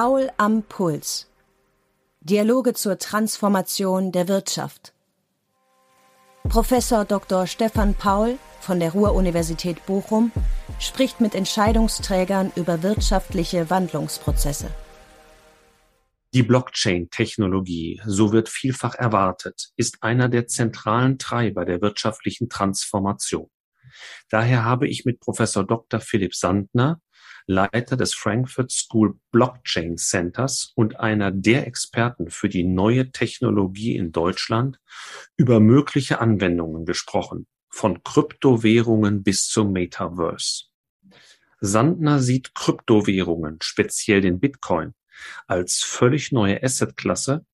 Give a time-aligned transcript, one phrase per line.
[0.00, 1.26] Paul am Puls.
[2.20, 4.92] Dialoge zur Transformation der Wirtschaft.
[6.44, 7.48] Professor Dr.
[7.48, 10.30] Stefan Paul von der Ruhr-Universität Bochum
[10.78, 14.70] spricht mit Entscheidungsträgern über wirtschaftliche Wandlungsprozesse.
[16.32, 23.50] Die Blockchain-Technologie, so wird vielfach erwartet, ist einer der zentralen Treiber der wirtschaftlichen Transformation.
[24.30, 25.98] Daher habe ich mit Professor Dr.
[25.98, 27.00] Philipp Sandner,
[27.50, 34.12] Leiter des Frankfurt School Blockchain Centers und einer der Experten für die neue Technologie in
[34.12, 34.78] Deutschland,
[35.38, 40.66] über mögliche Anwendungen gesprochen, von Kryptowährungen bis zum Metaverse.
[41.60, 44.92] Sandner sieht Kryptowährungen, speziell den Bitcoin,
[45.46, 47.46] als völlig neue Assetklasse,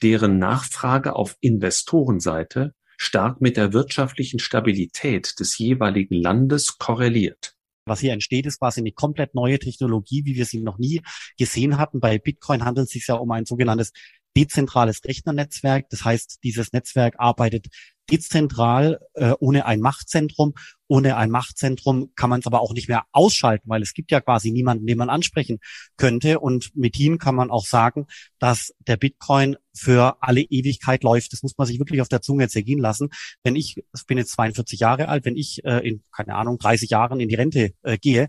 [0.00, 7.56] deren Nachfrage auf Investorenseite stark mit der wirtschaftlichen Stabilität des jeweiligen Landes korreliert.
[7.86, 11.00] Was hier entsteht, ist quasi eine komplett neue Technologie, wie wir sie noch nie
[11.38, 12.00] gesehen hatten.
[12.00, 13.92] Bei Bitcoin handelt es sich ja um ein sogenanntes
[14.36, 15.88] dezentrales Rechnernetzwerk.
[15.90, 17.66] Das heißt, dieses Netzwerk arbeitet
[18.10, 20.54] dezentral äh, ohne ein Machtzentrum.
[20.88, 24.20] Ohne ein Machtzentrum kann man es aber auch nicht mehr ausschalten, weil es gibt ja
[24.20, 25.58] quasi niemanden, den man ansprechen
[25.96, 26.40] könnte.
[26.40, 28.06] Und mit ihm kann man auch sagen,
[28.38, 31.32] dass der Bitcoin für alle Ewigkeit läuft.
[31.32, 33.10] Das muss man sich wirklich auf der Zunge zergehen lassen.
[33.44, 36.90] Wenn ich, ich bin jetzt 42 Jahre alt, wenn ich äh, in, keine Ahnung, 30
[36.90, 38.28] Jahren in die Rente äh, gehe,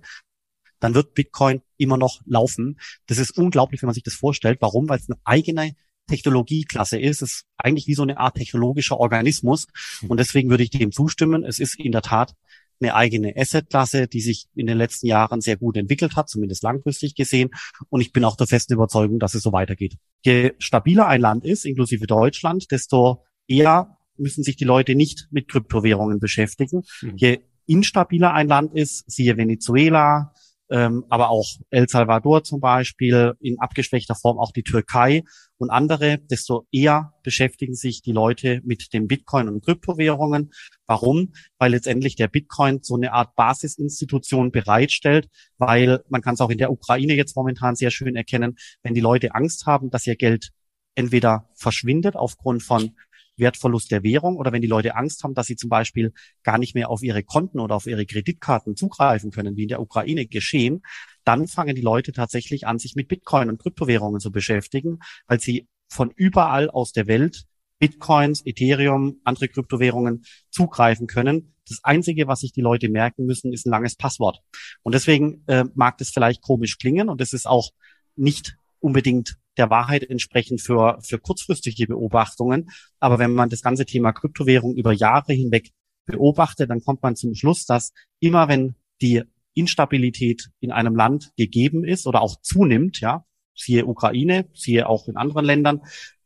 [0.80, 2.80] dann wird Bitcoin immer noch laufen.
[3.08, 4.58] Das ist unglaublich, wenn man sich das vorstellt.
[4.62, 4.90] Warum?
[4.90, 5.76] Weil es eine eigene
[6.12, 7.22] Technologieklasse ist.
[7.22, 9.67] Es ist eigentlich wie so eine Art technologischer Organismus.
[10.08, 11.44] Und deswegen würde ich dem zustimmen.
[11.44, 12.34] Es ist in der Tat
[12.81, 17.16] eine eigene Assetklasse, die sich in den letzten Jahren sehr gut entwickelt hat, zumindest langfristig
[17.16, 17.50] gesehen.
[17.89, 19.98] Und ich bin auch der festen Überzeugung, dass es so weitergeht.
[20.23, 25.48] Je stabiler ein Land ist, inklusive Deutschland, desto eher müssen sich die Leute nicht mit
[25.48, 26.83] Kryptowährungen beschäftigen.
[27.02, 27.17] Mhm.
[27.17, 30.33] Je instabiler ein Land ist, siehe Venezuela,
[30.71, 35.23] ähm, aber auch El Salvador zum Beispiel, in abgeschwächter Form auch die Türkei
[35.58, 40.52] und andere, desto eher beschäftigen sich die Leute mit dem Bitcoin und Kryptowährungen.
[40.87, 41.33] Warum?
[41.60, 45.27] Weil letztendlich der Bitcoin so eine Art Basisinstitution bereitstellt,
[45.58, 49.02] weil man kann es auch in der Ukraine jetzt momentan sehr schön erkennen, wenn die
[49.02, 50.52] Leute Angst haben, dass ihr Geld
[50.95, 52.95] entweder verschwindet aufgrund von
[53.37, 56.75] Wertverlust der Währung oder wenn die Leute Angst haben, dass sie zum Beispiel gar nicht
[56.75, 60.81] mehr auf ihre Konten oder auf ihre Kreditkarten zugreifen können, wie in der Ukraine geschehen,
[61.23, 65.67] dann fangen die Leute tatsächlich an, sich mit Bitcoin und Kryptowährungen zu beschäftigen, weil sie
[65.87, 67.45] von überall aus der Welt
[67.80, 71.55] Bitcoins, Ethereum, andere Kryptowährungen zugreifen können.
[71.67, 74.39] Das Einzige, was sich die Leute merken müssen, ist ein langes Passwort.
[74.83, 77.71] Und deswegen äh, mag das vielleicht komisch klingen und es ist auch
[78.15, 82.69] nicht unbedingt der Wahrheit entsprechend für, für kurzfristige Beobachtungen.
[82.99, 85.71] Aber wenn man das ganze Thema Kryptowährung über Jahre hinweg
[86.05, 91.83] beobachtet, dann kommt man zum Schluss, dass immer wenn die Instabilität in einem Land gegeben
[91.83, 93.25] ist oder auch zunimmt, ja,
[93.55, 95.81] siehe Ukraine, siehe auch in anderen Ländern,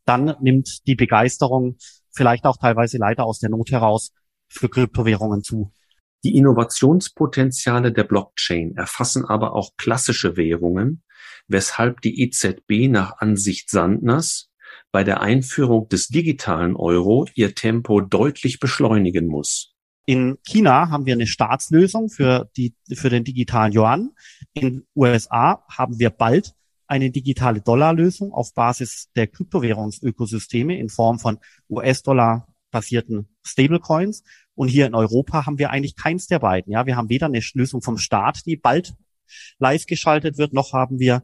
[0.05, 1.77] dann nimmt die Begeisterung
[2.11, 4.13] vielleicht auch teilweise leider aus der Not heraus
[4.47, 5.72] für Kryptowährungen zu.
[6.25, 11.03] Die Innovationspotenziale der Blockchain erfassen aber auch klassische Währungen,
[11.47, 14.50] weshalb die EZB nach Ansicht Sandners
[14.91, 19.75] bei der Einführung des digitalen Euro ihr Tempo deutlich beschleunigen muss.
[20.08, 24.09] In China haben wir eine Staatslösung für die, für den digitalen Yuan.
[24.56, 26.56] In USA haben wir bald
[26.88, 31.38] eine digitale Dollarlösung auf Basis der Kryptowährungsökosysteme in Form von
[31.69, 34.24] US-Dollar basierten Stablecoins.
[34.53, 36.74] Und hier in Europa haben wir eigentlich keins der beiden.
[36.74, 38.94] Ja, wir haben weder eine Lösung vom Staat, die bald
[39.59, 41.24] live geschaltet wird, noch haben wir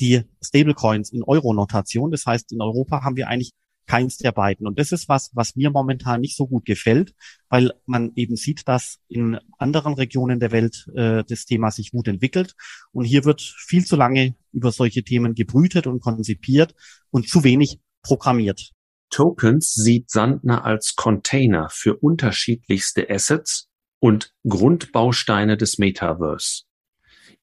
[0.00, 2.10] die Stablecoins in Euro-Notation.
[2.10, 3.52] Das heißt, in Europa haben wir eigentlich
[3.86, 4.66] keins der beiden.
[4.66, 7.14] Und das ist was, was mir momentan nicht so gut gefällt,
[7.48, 12.08] weil man eben sieht, dass in anderen Regionen der Welt äh, das Thema sich gut
[12.08, 12.54] entwickelt.
[12.90, 16.74] Und hier wird viel zu lange über solche Themen gebrütet und konzipiert
[17.10, 18.72] und zu wenig programmiert.
[19.10, 23.68] Tokens sieht Sandner als Container für unterschiedlichste Assets
[24.00, 26.64] und Grundbausteine des Metaverse.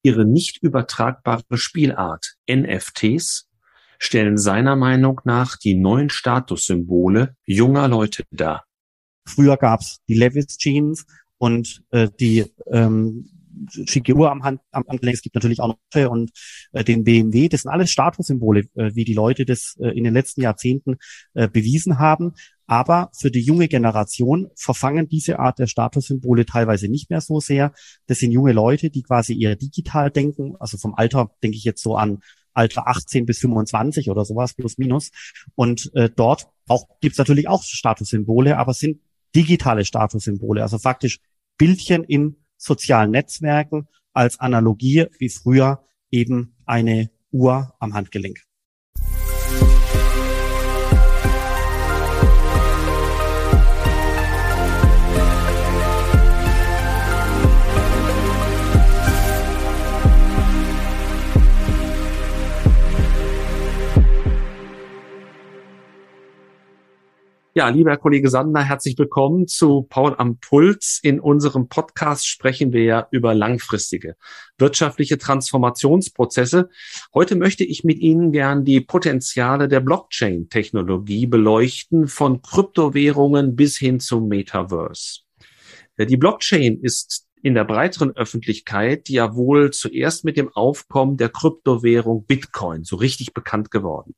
[0.02, 3.50] Ihre nicht übertragbare Spielart NFTs
[3.98, 8.66] stellen seiner Meinung nach die neuen Statussymbole junger Leute dar.
[9.26, 11.06] Früher gab's die Levis Jeans
[11.38, 13.30] und äh, die ähm,
[13.88, 15.16] schicke Uhr am, Hand, am Handgelenk.
[15.16, 16.32] Es gibt natürlich auch noch und
[16.74, 17.50] äh, den BMW.
[17.50, 20.98] Das sind alles Statussymbole, äh, wie die Leute das äh, in den letzten Jahrzehnten
[21.34, 22.34] äh, bewiesen haben.
[22.68, 27.74] Aber für die junge Generation verfangen diese Art der Statussymbole teilweise nicht mehr so sehr.
[28.08, 30.56] Das sind junge Leute, die quasi eher digital denken.
[30.60, 32.20] Also vom Alter denke ich jetzt so an
[32.54, 35.12] Alter 18 bis 25 oder sowas, plus minus.
[35.56, 39.02] Und äh, dort auch, gibt's natürlich auch Statussymbole, aber sind
[39.36, 41.20] digitale Statussymbole, also faktisch
[41.58, 48.40] Bildchen in sozialen Netzwerken als Analogie wie früher eben eine Uhr am Handgelenk.
[67.58, 71.00] Ja, lieber Herr Kollege Sander, herzlich willkommen zu Paul am Puls.
[71.02, 74.18] In unserem Podcast sprechen wir ja über langfristige
[74.58, 76.70] wirtschaftliche Transformationsprozesse.
[77.14, 84.02] Heute möchte ich mit Ihnen gern die Potenziale der Blockchain-Technologie beleuchten, von Kryptowährungen bis hin
[84.02, 85.22] zum Metaverse.
[85.98, 92.26] Die Blockchain ist in der breiteren Öffentlichkeit ja wohl zuerst mit dem Aufkommen der Kryptowährung
[92.26, 94.14] Bitcoin so richtig bekannt geworden.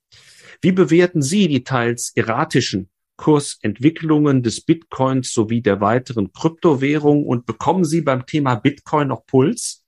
[0.60, 7.84] Wie bewerten Sie die teils erratischen Kursentwicklungen des Bitcoins sowie der weiteren Kryptowährungen und bekommen
[7.84, 9.84] Sie beim Thema Bitcoin noch Puls?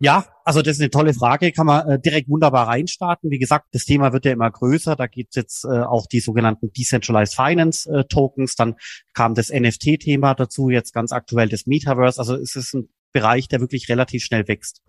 [0.00, 3.30] Ja, also das ist eine tolle Frage, kann man äh, direkt wunderbar reinstarten.
[3.30, 4.96] Wie gesagt, das Thema wird ja immer größer.
[4.96, 8.54] Da gibt es jetzt äh, auch die sogenannten Decentralized Finance äh, Tokens.
[8.54, 8.74] Dann
[9.14, 12.18] kam das NFT-Thema dazu, jetzt ganz aktuell das Metaverse.
[12.18, 14.82] Also es ist ein Bereich, der wirklich relativ schnell wächst.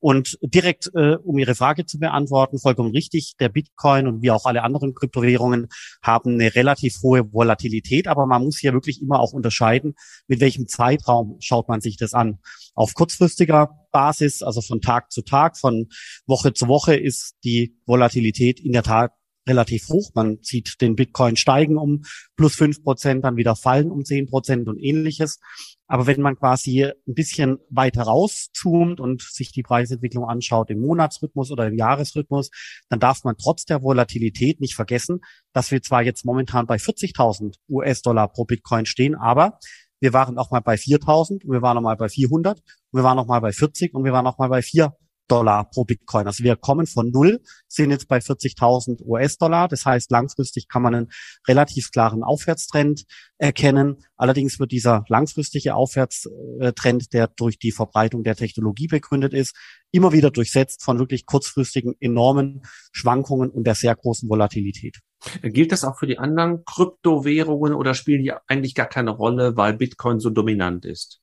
[0.00, 4.44] Und direkt, äh, um Ihre Frage zu beantworten, vollkommen richtig, der Bitcoin und wie auch
[4.44, 5.68] alle anderen Kryptowährungen
[6.02, 9.94] haben eine relativ hohe Volatilität, aber man muss hier wirklich immer auch unterscheiden,
[10.26, 12.40] mit welchem Zeitraum schaut man sich das an.
[12.74, 15.86] Auf kurzfristiger Basis, also von Tag zu Tag, von
[16.26, 19.12] Woche zu Woche ist die Volatilität in der Tat
[19.48, 20.10] relativ hoch.
[20.14, 22.04] Man sieht den Bitcoin steigen um
[22.36, 25.40] plus fünf Prozent, dann wieder fallen um zehn Prozent und ähnliches.
[25.86, 31.50] Aber wenn man quasi ein bisschen weiter rauszoomt und sich die Preisentwicklung anschaut im Monatsrhythmus
[31.50, 32.50] oder im Jahresrhythmus,
[32.90, 35.20] dann darf man trotz der Volatilität nicht vergessen,
[35.54, 39.58] dass wir zwar jetzt momentan bei 40.000 US-Dollar pro Bitcoin stehen, aber
[40.00, 42.62] wir waren auch mal bei 4.000, wir waren noch mal bei 400,
[42.92, 44.94] wir waren noch mal bei 40 und wir waren noch mal bei 4
[45.28, 46.26] Dollar pro Bitcoin.
[46.26, 49.68] Also wir kommen von null, sind jetzt bei 40.000 US-Dollar.
[49.68, 51.08] Das heißt, langfristig kann man einen
[51.46, 53.04] relativ klaren Aufwärtstrend
[53.38, 53.98] erkennen.
[54.16, 59.54] Allerdings wird dieser langfristige Aufwärtstrend, der durch die Verbreitung der Technologie begründet ist,
[59.90, 64.98] immer wieder durchsetzt von wirklich kurzfristigen enormen Schwankungen und der sehr großen Volatilität.
[65.42, 69.74] Gilt das auch für die anderen Kryptowährungen oder spielen die eigentlich gar keine Rolle, weil
[69.74, 71.20] Bitcoin so dominant ist?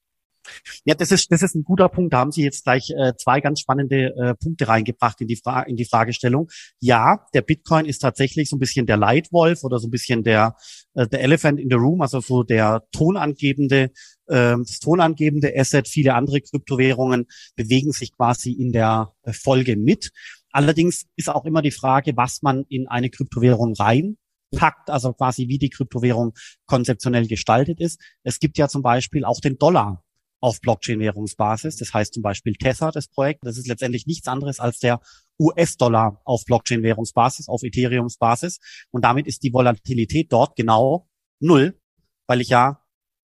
[0.84, 2.14] Ja, das ist, das ist ein guter Punkt.
[2.14, 5.62] Da haben Sie jetzt gleich äh, zwei ganz spannende äh, Punkte reingebracht in die, Fra
[5.64, 6.50] in die Fragestellung.
[6.80, 10.56] Ja, der Bitcoin ist tatsächlich so ein bisschen der Leitwolf oder so ein bisschen der,
[10.94, 13.92] äh, der Elephant in the Room, also so der tonangebende,
[14.28, 15.88] äh, das tonangebende Asset.
[15.88, 17.26] Viele andere Kryptowährungen
[17.56, 20.12] bewegen sich quasi in der äh, Folge mit.
[20.52, 24.18] Allerdings ist auch immer die Frage, was man in eine Kryptowährung rein
[24.56, 26.34] packt, also quasi wie die Kryptowährung
[26.66, 28.00] konzeptionell gestaltet ist.
[28.24, 30.05] Es gibt ja zum Beispiel auch den Dollar
[30.46, 31.78] auf Blockchain-Währungsbasis.
[31.78, 33.40] Das heißt zum Beispiel Tether, das Projekt.
[33.44, 35.00] Das ist letztendlich nichts anderes als der
[35.40, 38.60] US-Dollar auf Blockchain-Währungsbasis, auf Ethereums-Basis.
[38.92, 41.10] Und damit ist die Volatilität dort genau
[41.40, 41.82] null,
[42.28, 42.80] weil ich ja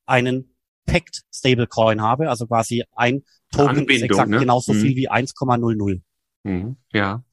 [0.07, 0.55] einen
[0.87, 3.21] Packed Stablecoin habe, also quasi ein
[3.51, 4.39] Token ist exakt ne?
[4.39, 4.81] genauso mhm.
[4.81, 6.01] viel wie 1,00.
[6.41, 6.77] Mhm.
[6.91, 7.23] Ja.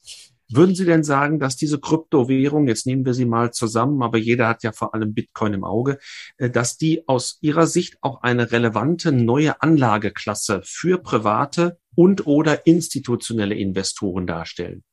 [0.50, 4.48] Würden Sie denn sagen, dass diese Kryptowährung, jetzt nehmen wir sie mal zusammen, aber jeder
[4.48, 5.98] hat ja vor allem Bitcoin im Auge,
[6.38, 12.66] äh, dass die aus Ihrer Sicht auch eine relevante neue Anlageklasse für private und oder
[12.66, 14.84] institutionelle Investoren darstellen?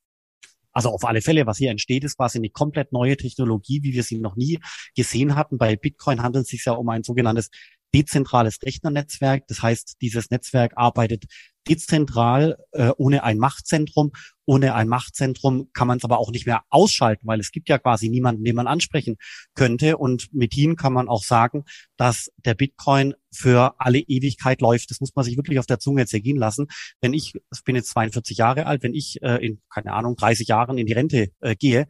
[0.76, 4.04] Also auf alle Fälle, was hier entsteht, ist quasi eine komplett neue Technologie, wie wir
[4.04, 4.60] sie noch nie
[4.94, 5.58] gesehen hatten.
[5.58, 7.50] Bei Bitcoin handelt es sich ja um ein sogenanntes
[7.96, 9.48] dezentrales Rechnernetzwerk.
[9.48, 11.26] Das heißt, dieses Netzwerk arbeitet
[11.66, 14.12] dezentral äh, ohne ein Machtzentrum.
[14.46, 17.80] Ohne ein Machtzentrum kann man es aber auch nicht mehr ausschalten, weil es gibt ja
[17.80, 19.16] quasi niemanden, den man ansprechen
[19.56, 19.98] könnte.
[19.98, 21.64] Und mit ihm kann man auch sagen,
[21.96, 24.92] dass der Bitcoin für alle Ewigkeit läuft.
[24.92, 26.68] Das muss man sich wirklich auf der Zunge zergehen lassen.
[27.00, 30.50] Wenn ich, ich bin jetzt 42 Jahre alt, wenn ich äh, in, keine Ahnung, 30
[30.50, 31.88] Jahren in die Rente äh, gehe,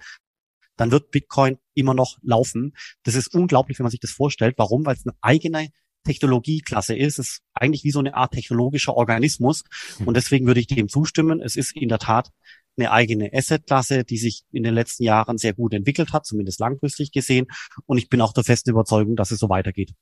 [0.77, 2.73] dann wird Bitcoin immer noch laufen.
[3.03, 4.55] Das ist unglaublich, wenn man sich das vorstellt.
[4.57, 4.85] Warum?
[4.85, 5.69] Weil es eine eigene
[6.05, 7.19] Technologieklasse ist.
[7.19, 9.63] Es ist eigentlich wie so eine Art technologischer Organismus.
[10.05, 11.41] Und deswegen würde ich dem zustimmen.
[11.41, 12.31] Es ist in der Tat
[12.77, 17.11] eine eigene Assetklasse, die sich in den letzten Jahren sehr gut entwickelt hat, zumindest langfristig
[17.11, 17.47] gesehen.
[17.85, 19.93] Und ich bin auch der festen Überzeugung, dass es so weitergeht.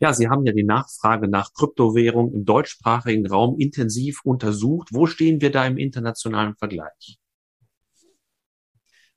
[0.00, 4.88] Ja, Sie haben ja die Nachfrage nach Kryptowährung im deutschsprachigen Raum intensiv untersucht.
[4.92, 7.18] Wo stehen wir da im internationalen Vergleich?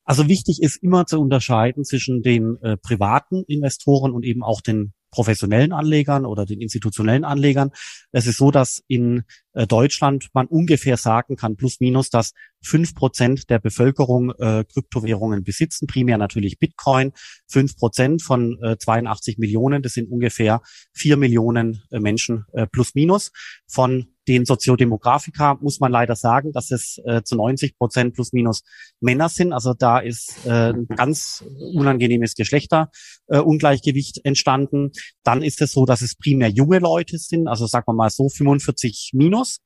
[0.04, 4.94] Also wichtig ist immer zu unterscheiden zwischen den äh, privaten Investoren und eben auch den
[5.12, 7.72] professionellen Anlegern oder den institutionellen Anlegern.
[8.12, 9.24] Es ist so, dass in
[9.54, 15.44] äh, Deutschland man ungefähr sagen kann, plus minus, dass fünf Prozent der Bevölkerung äh, Kryptowährungen
[15.44, 17.14] besitzen, primär natürlich Bitcoin.
[17.48, 20.62] Fünf Prozent von äh, 82 Millionen, das sind ungefähr
[20.94, 23.32] vier Millionen äh, Menschen äh, plus minus.
[23.68, 28.64] Von den Soziodemografika muss man leider sagen, dass es äh, zu 90 Prozent plus minus
[29.00, 29.54] Männer sind.
[29.54, 31.44] Also da ist äh, ein ganz
[31.74, 34.92] unangenehmes Geschlechterungleichgewicht äh, entstanden.
[35.24, 38.30] Dann ist es so, dass es primär junge Leute sind, also sagen wir mal so
[38.30, 39.60] 45 minus.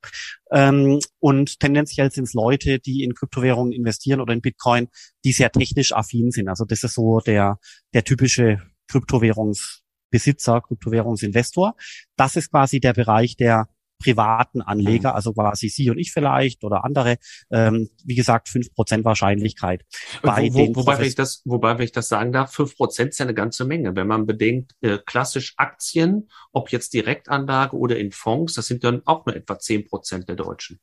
[0.51, 4.89] Ähm, und tendenziell sind es Leute, die in Kryptowährungen investieren oder in Bitcoin,
[5.23, 6.49] die sehr technisch affin sind.
[6.49, 7.57] Also das ist so der,
[7.93, 11.75] der typische Kryptowährungsbesitzer, Kryptowährungsinvestor.
[12.15, 13.67] Das ist quasi der Bereich der
[14.01, 15.15] privaten Anleger, mhm.
[15.15, 17.17] also quasi Sie und ich vielleicht oder andere,
[17.51, 19.85] ähm, wie gesagt, fünf Prozent Wahrscheinlichkeit.
[20.21, 23.11] Bei wo, wo, wobei, wenn ich das, wobei, wenn ich das sagen darf, fünf Prozent
[23.11, 23.95] ist ja eine ganze Menge.
[23.95, 29.01] Wenn man bedenkt, äh, klassisch Aktien, ob jetzt Direktanlage oder in Fonds, das sind dann
[29.05, 30.79] auch nur etwa zehn Prozent der Deutschen.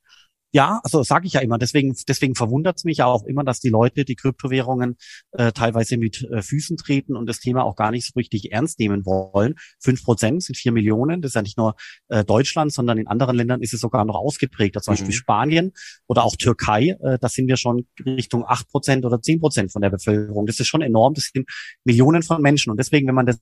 [0.52, 1.58] Ja, also sage ich ja immer.
[1.58, 4.96] Deswegen, deswegen verwundert es mich ja auch immer, dass die Leute die Kryptowährungen
[5.32, 8.78] äh, teilweise mit äh, Füßen treten und das Thema auch gar nicht so richtig ernst
[8.78, 9.56] nehmen wollen.
[9.78, 11.20] Fünf Prozent sind vier Millionen.
[11.20, 11.74] Das ist ja nicht nur
[12.08, 14.80] äh, Deutschland, sondern in anderen Ländern ist es sogar noch ausgeprägter.
[14.80, 14.96] Zum mhm.
[14.96, 15.72] Beispiel Spanien
[16.06, 16.96] oder auch Türkei.
[17.02, 20.46] Äh, da sind wir schon Richtung acht Prozent oder zehn Prozent von der Bevölkerung.
[20.46, 21.12] Das ist schon enorm.
[21.12, 21.46] Das sind
[21.84, 22.70] Millionen von Menschen.
[22.70, 23.38] Und deswegen, wenn man das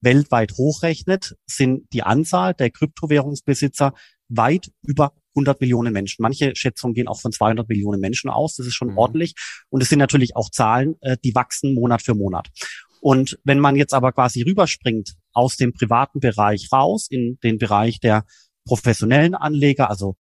[0.00, 3.92] weltweit hochrechnet, sind die Anzahl der Kryptowährungsbesitzer
[4.28, 6.22] weit über 100 Millionen Menschen.
[6.22, 8.56] Manche Schätzungen gehen auch von 200 Millionen Menschen aus.
[8.56, 8.98] Das ist schon mhm.
[8.98, 9.34] ordentlich.
[9.68, 12.48] Und es sind natürlich auch Zahlen, äh, die wachsen Monat für Monat.
[13.00, 18.00] Und wenn man jetzt aber quasi rüberspringt aus dem privaten Bereich raus in den Bereich
[18.00, 18.24] der
[18.64, 20.16] professionellen Anleger, also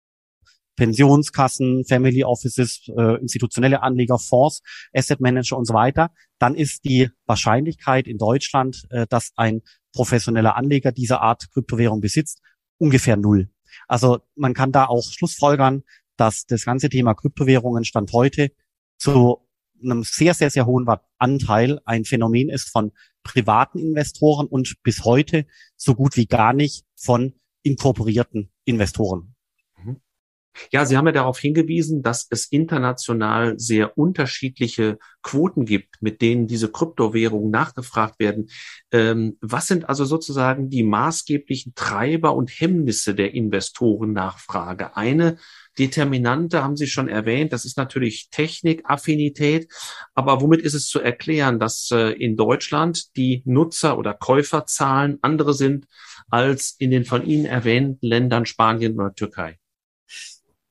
[0.76, 4.62] Pensionskassen, Family Offices, äh, institutionelle Anleger, Fonds,
[4.94, 9.60] Asset Manager und so weiter, dann ist die Wahrscheinlichkeit in Deutschland, äh, dass ein
[9.92, 12.40] professioneller Anleger dieser Art Kryptowährung besitzt,
[12.78, 13.50] ungefähr null.
[13.88, 15.82] Also man kann da auch schlussfolgern,
[16.16, 18.50] dass das ganze Thema Kryptowährungen Stand heute
[18.98, 19.46] zu
[19.82, 20.86] einem sehr, sehr, sehr hohen
[21.18, 25.46] Anteil ein Phänomen ist von privaten Investoren und bis heute
[25.76, 29.34] so gut wie gar nicht von inkorporierten Investoren.
[30.72, 36.46] Ja, Sie haben ja darauf hingewiesen, dass es international sehr unterschiedliche Quoten gibt, mit denen
[36.46, 38.50] diese Kryptowährungen nachgefragt werden.
[38.90, 44.96] Ähm, was sind also sozusagen die maßgeblichen Treiber und Hemmnisse der Investorennachfrage?
[44.96, 45.38] Eine
[45.78, 49.68] Determinante haben Sie schon erwähnt, das ist natürlich Technikaffinität.
[50.14, 55.54] Aber womit ist es zu erklären, dass äh, in Deutschland die Nutzer- oder Käuferzahlen andere
[55.54, 55.86] sind
[56.28, 59.58] als in den von Ihnen erwähnten Ländern Spanien oder Türkei?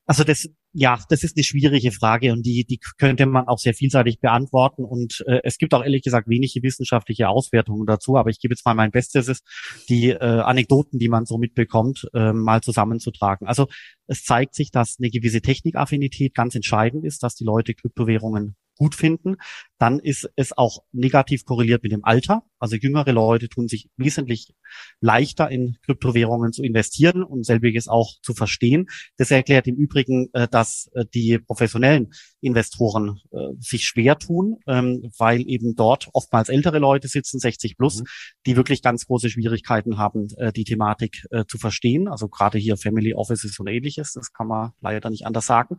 [0.10, 3.75] Also das, ja, das ist eine schwierige Frage und die, die könnte man auch sehr
[3.75, 4.84] vielseitig beantworten.
[4.84, 8.66] Und äh, es gibt auch ehrlich gesagt wenige wissenschaftliche Auswertungen dazu, aber ich gebe jetzt
[8.66, 9.44] mal mein Bestes,
[9.88, 13.46] die äh, Anekdoten, die man so mitbekommt, äh, mal zusammenzutragen.
[13.46, 13.68] Also
[14.08, 18.96] es zeigt sich, dass eine gewisse Technikaffinität ganz entscheidend ist, dass die Leute Kryptowährungen gut
[18.96, 19.36] finden,
[19.78, 22.42] dann ist es auch negativ korreliert mit dem Alter.
[22.60, 24.54] Also jüngere Leute tun sich wesentlich
[25.01, 28.88] leichter in Kryptowährungen zu investieren und selbiges auch zu verstehen.
[29.18, 32.12] Das erklärt im Übrigen, äh, dass äh, die professionellen
[32.42, 38.01] Investoren äh, sich schwer tun, ähm, weil eben dort oftmals ältere Leute sitzen, 60 plus,
[38.01, 38.06] mhm.
[38.46, 42.08] die wirklich ganz große Schwierigkeiten haben, die Thematik zu verstehen.
[42.08, 45.78] Also gerade hier Family Offices und ähnliches, das kann man leider nicht anders sagen.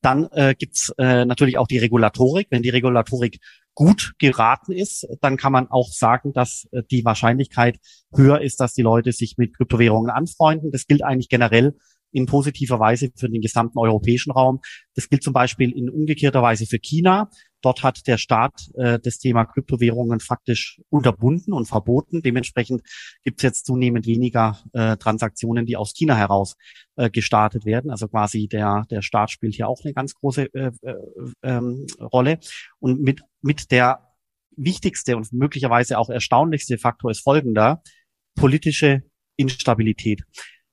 [0.00, 2.46] Dann gibt's natürlich auch die Regulatorik Regulatorik.
[2.50, 3.40] Wenn die Regulatorik
[3.74, 7.78] gut geraten ist, dann kann man auch sagen, dass äh, die Wahrscheinlichkeit
[8.14, 10.70] höher ist, dass die Leute sich mit Kryptowährungen anfreunden.
[10.70, 11.74] Das gilt eigentlich generell
[12.12, 14.60] in positiver Weise für den gesamten europäischen Raum.
[14.94, 17.30] Das gilt zum Beispiel in umgekehrter Weise für China.
[17.62, 22.22] Dort hat der Staat äh, das Thema Kryptowährungen faktisch unterbunden und verboten.
[22.22, 22.82] Dementsprechend
[23.22, 26.56] gibt es jetzt zunehmend weniger äh, Transaktionen, die aus China heraus
[26.96, 27.90] äh, gestartet werden.
[27.90, 30.94] Also quasi der, der Staat spielt hier auch eine ganz große äh, äh,
[31.42, 32.38] ähm, Rolle.
[32.78, 34.06] Und mit, mit der
[34.56, 37.82] wichtigste und möglicherweise auch erstaunlichste Faktor ist folgender.
[38.34, 39.02] Politische
[39.36, 40.22] Instabilität.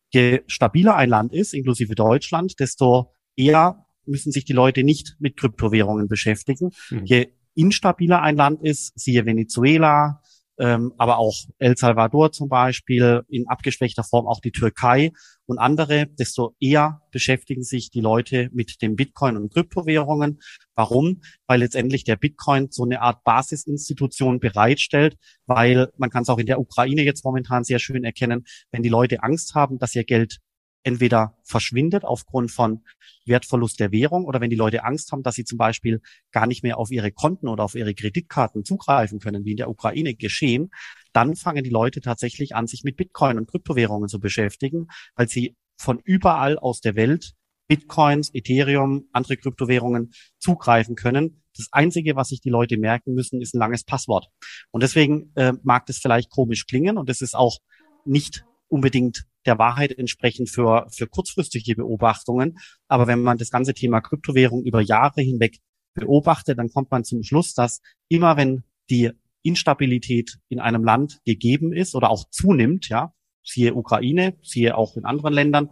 [0.10, 5.38] Je stabiler ein Land ist, inklusive Deutschland, desto eher müssen sich die Leute nicht mit
[5.38, 6.72] Kryptowährungen beschäftigen.
[6.90, 7.06] Mhm.
[7.06, 10.22] Je instabiler ein Land ist, siehe Venezuela,
[10.60, 15.12] ähm, aber auch El Salvador zum Beispiel, in abgeschwächter Form auch die Türkei
[15.46, 20.40] und andere, desto eher beschäftigen sich die Leute mit dem Bitcoin und Kryptowährungen.
[20.76, 21.22] Warum?
[21.46, 26.48] Weil letztendlich der Bitcoin so eine Art Basisinstitution bereitstellt, weil man kann es auch in
[26.48, 30.40] der Ukraine jetzt momentan sehr schön erkennen, wenn die Leute Angst haben, dass ihr Geld
[30.84, 32.84] entweder verschwindet aufgrund von
[33.26, 36.64] Wertverlust der Währung oder wenn die Leute Angst haben, dass sie zum Beispiel gar nicht
[36.64, 40.72] mehr auf ihre Konten oder auf ihre Kreditkarten zugreifen können, wie in der Ukraine geschehen,
[41.14, 45.56] dann fangen die Leute tatsächlich an, sich mit Bitcoin und Kryptowährungen zu beschäftigen, weil sie
[45.78, 47.34] von überall aus der Welt
[47.68, 51.44] Bitcoins, Ethereum, andere Kryptowährungen zugreifen können.
[51.56, 54.30] Das Einzige, was sich die Leute merken müssen, ist ein langes Passwort.
[54.72, 57.58] Und deswegen äh, mag das vielleicht komisch klingen und es ist auch
[58.06, 62.60] nicht unbedingt der Wahrheit entsprechen für, für kurzfristige Beobachtungen.
[62.88, 65.60] Aber wenn man das ganze Thema Kryptowährung über Jahre hinweg
[65.94, 71.74] beobachtet, dann kommt man zum Schluss, dass immer wenn die Instabilität in einem Land gegeben
[71.74, 75.70] ist oder auch zunimmt, ja, siehe Ukraine, siehe auch in anderen Ländern,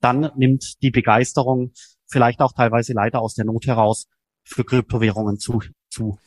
[0.00, 1.72] dann nimmt die Begeisterung
[2.06, 4.06] vielleicht auch teilweise leider aus der Not heraus
[4.44, 5.60] für Kryptowährungen zu.
[5.90, 6.18] zu.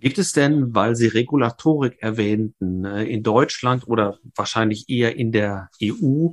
[0.00, 5.70] Gibt es denn, weil Sie Regulatorik erwähnten, äh, in Deutschland oder wahrscheinlich eher in der
[5.82, 6.28] EU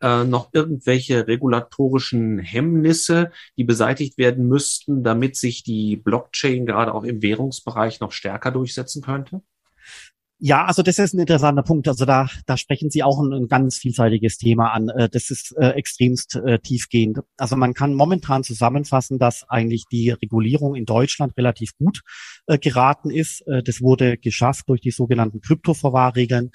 [0.00, 7.04] äh, noch irgendwelche regulatorischen Hemmnisse, die beseitigt werden müssten, damit sich die Blockchain gerade auch
[7.04, 9.42] im Währungsbereich noch stärker durchsetzen könnte?
[10.46, 11.88] Ja, also das ist ein interessanter Punkt.
[11.88, 14.90] Also da, da sprechen Sie auch ein, ein ganz vielseitiges Thema an.
[14.90, 17.20] Äh, das ist äh, extremst äh, tiefgehend.
[17.38, 22.02] Also man kann momentan zusammenfassen, dass eigentlich die Regulierung in Deutschland relativ gut
[22.46, 23.40] äh, geraten ist.
[23.46, 26.50] Äh, das wurde geschafft durch die sogenannten Kryptoverwahrregeln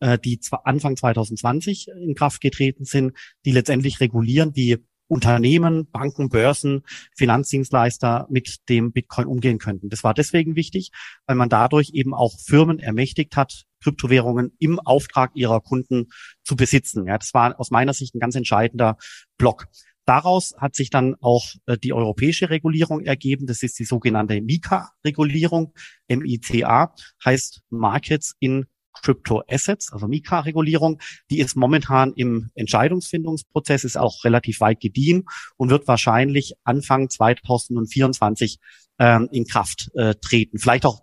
[0.00, 3.12] äh, die Anfang 2020 in Kraft getreten sind,
[3.44, 6.82] die letztendlich regulieren, wie Unternehmen, Banken, Börsen,
[7.16, 9.88] Finanzdienstleister mit dem Bitcoin umgehen könnten.
[9.88, 10.90] Das war deswegen wichtig,
[11.26, 16.06] weil man dadurch eben auch Firmen ermächtigt hat, Kryptowährungen im Auftrag ihrer Kunden
[16.42, 17.06] zu besitzen.
[17.06, 18.96] Ja, das war aus meiner Sicht ein ganz entscheidender
[19.36, 19.66] Block.
[20.06, 23.46] Daraus hat sich dann auch äh, die europäische Regulierung ergeben.
[23.46, 25.72] Das ist die sogenannte MiCA-Regulierung.
[26.08, 26.94] M-I-C-A
[27.24, 28.66] heißt Markets in
[29.02, 35.24] Crypto Assets, also Mika-Regulierung, die ist momentan im Entscheidungsfindungsprozess, ist auch relativ weit gediehen
[35.56, 38.58] und wird wahrscheinlich Anfang 2024
[38.98, 40.58] ähm, in Kraft äh, treten.
[40.58, 41.02] Vielleicht auch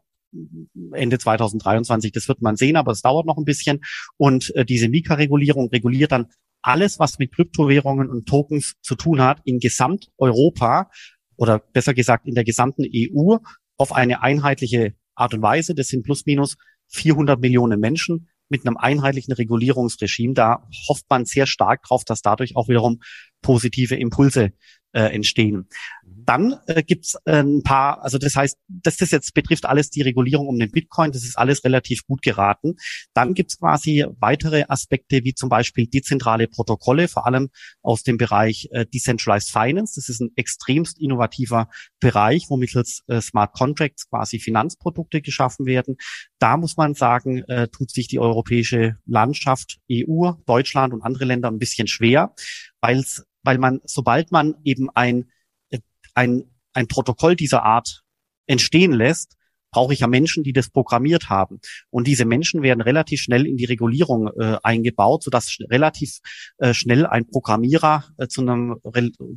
[0.93, 3.81] Ende 2023, das wird man sehen, aber es dauert noch ein bisschen.
[4.17, 6.27] Und äh, diese Mika-Regulierung reguliert dann
[6.61, 10.89] alles, was mit Kryptowährungen und Tokens zu tun hat, in Gesamteuropa
[11.35, 13.37] oder besser gesagt in der gesamten EU
[13.77, 15.73] auf eine einheitliche Art und Weise.
[15.75, 16.55] Das sind plus minus
[16.91, 20.33] 400 Millionen Menschen mit einem einheitlichen Regulierungsregime.
[20.33, 22.99] Da hofft man sehr stark drauf, dass dadurch auch wiederum
[23.41, 24.53] positive Impulse
[24.93, 25.67] äh, entstehen.
[26.03, 26.23] Mhm.
[26.25, 30.01] Dann äh, gibt's äh, ein paar, also das heißt, dass das jetzt betrifft alles die
[30.01, 32.75] Regulierung um den Bitcoin, das ist alles relativ gut geraten.
[33.13, 37.49] Dann gibt's quasi weitere Aspekte wie zum Beispiel dezentrale Protokolle, vor allem
[37.81, 39.93] aus dem Bereich äh, Decentralized Finance.
[39.95, 45.97] Das ist ein extremst innovativer Bereich, wo mittels äh, Smart Contracts quasi Finanzprodukte geschaffen werden.
[46.39, 51.49] Da muss man sagen, äh, tut sich die europäische Landschaft, EU, Deutschland und andere Länder
[51.49, 52.33] ein bisschen schwer,
[52.81, 55.31] weil es weil man, sobald man eben ein,
[55.69, 55.79] äh,
[56.13, 58.03] ein, ein Protokoll dieser Art
[58.47, 59.37] entstehen lässt,
[59.71, 61.59] brauche ich ja Menschen, die das programmiert haben.
[61.89, 66.19] Und diese Menschen werden relativ schnell in die Regulierung äh, eingebaut, sodass sch relativ
[66.57, 68.77] äh, schnell ein Programmierer äh, zu, einem,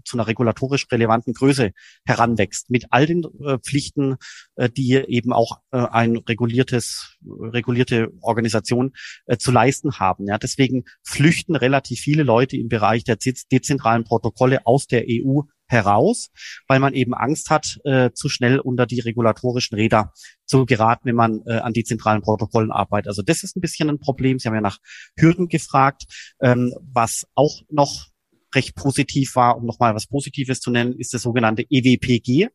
[0.05, 1.70] zu einer regulatorisch relevanten Größe
[2.05, 4.16] heranwächst, mit all den äh, Pflichten,
[4.57, 8.92] äh, die eben auch äh, ein reguliertes, regulierte Organisation
[9.27, 10.27] äh, zu leisten haben.
[10.27, 16.31] Ja, deswegen flüchten relativ viele Leute im Bereich der dezentralen Protokolle aus der EU heraus,
[16.68, 20.12] weil man eben Angst hat, äh, zu schnell unter die regulatorischen Räder
[20.44, 23.09] zu geraten, wenn man äh, an die zentralen Protokollen arbeitet.
[23.09, 24.38] Also das ist ein bisschen ein Problem.
[24.38, 24.79] Sie haben ja nach
[25.16, 26.05] Hürden gefragt.
[26.40, 28.09] Ähm, was auch noch
[28.55, 32.48] recht positiv war, um nochmal was Positives zu nennen, ist das sogenannte EWPG.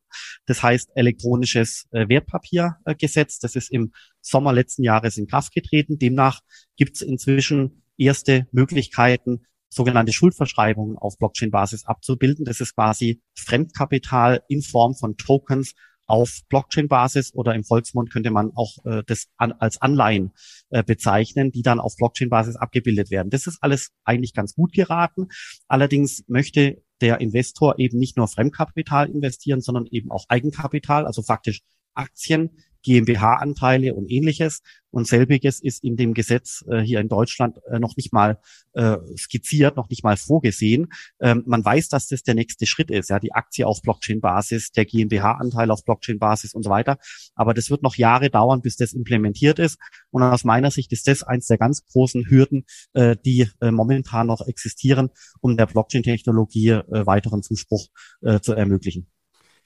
[0.45, 3.39] Das heißt elektronisches äh, Wertpapiergesetz.
[3.39, 3.91] Das ist im
[4.21, 5.99] Sommer letzten Jahres in Kraft getreten.
[5.99, 6.41] Demnach
[6.77, 12.45] gibt es inzwischen erste Möglichkeiten, sogenannte Schuldverschreibungen auf Blockchain-Basis abzubilden.
[12.45, 15.75] Das ist quasi Fremdkapital in Form von Tokens
[16.09, 20.33] auf Blockchain-Basis oder im Volksmund könnte man auch äh, das an, als Anleihen
[20.69, 23.29] äh, bezeichnen, die dann auf Blockchain-Basis abgebildet werden.
[23.29, 25.27] Das ist alles eigentlich ganz gut geraten.
[25.67, 31.61] Allerdings möchte der Investor eben nicht nur Fremdkapital investieren, sondern eben auch Eigenkapital, also faktisch
[31.93, 34.61] Aktien, GmbH-Anteile und ähnliches.
[34.91, 38.39] Und selbiges ist in dem Gesetz äh, hier in Deutschland äh, noch nicht mal
[38.73, 40.87] äh, skizziert, noch nicht mal vorgesehen.
[41.21, 44.85] Ähm, man weiß, dass das der nächste Schritt ist, ja, die Aktie auf Blockchain-Basis, der
[44.85, 46.97] GmbH-Anteil auf Blockchain-Basis und so weiter.
[47.35, 49.77] Aber das wird noch Jahre dauern, bis das implementiert ist.
[50.09, 54.25] Und aus meiner Sicht ist das eins der ganz großen Hürden, äh, die äh, momentan
[54.25, 55.09] noch existieren,
[55.41, 57.89] um der Blockchain-Technologie äh, weiteren Zuspruch
[58.21, 59.07] äh, zu ermöglichen.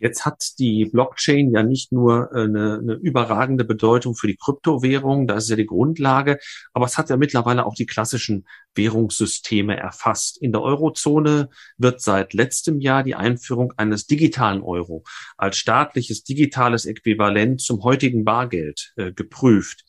[0.03, 5.27] Jetzt hat die Blockchain ja nicht nur äh, eine, eine überragende Bedeutung für die Kryptowährung,
[5.27, 6.39] das ist ja die Grundlage,
[6.73, 10.41] aber es hat ja mittlerweile auch die klassischen Währungssysteme erfasst.
[10.41, 15.05] In der Eurozone wird seit letztem Jahr die Einführung eines digitalen Euro
[15.37, 19.85] als staatliches digitales Äquivalent zum heutigen Bargeld äh, geprüft.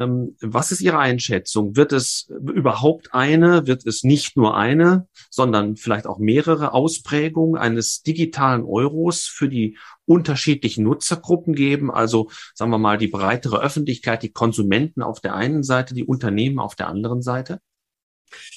[0.00, 1.76] Ähm, was ist Ihre Einschätzung?
[1.76, 8.02] Wird es überhaupt eine, wird es nicht nur eine, sondern vielleicht auch mehrere Ausprägungen eines
[8.02, 11.90] digitalen Euros für die unterschiedlichen Nutzergruppen geben?
[11.90, 16.58] Also sagen wir mal die breitere Öffentlichkeit, die Konsumenten auf der einen Seite, die Unternehmen
[16.60, 17.60] auf der anderen Seite?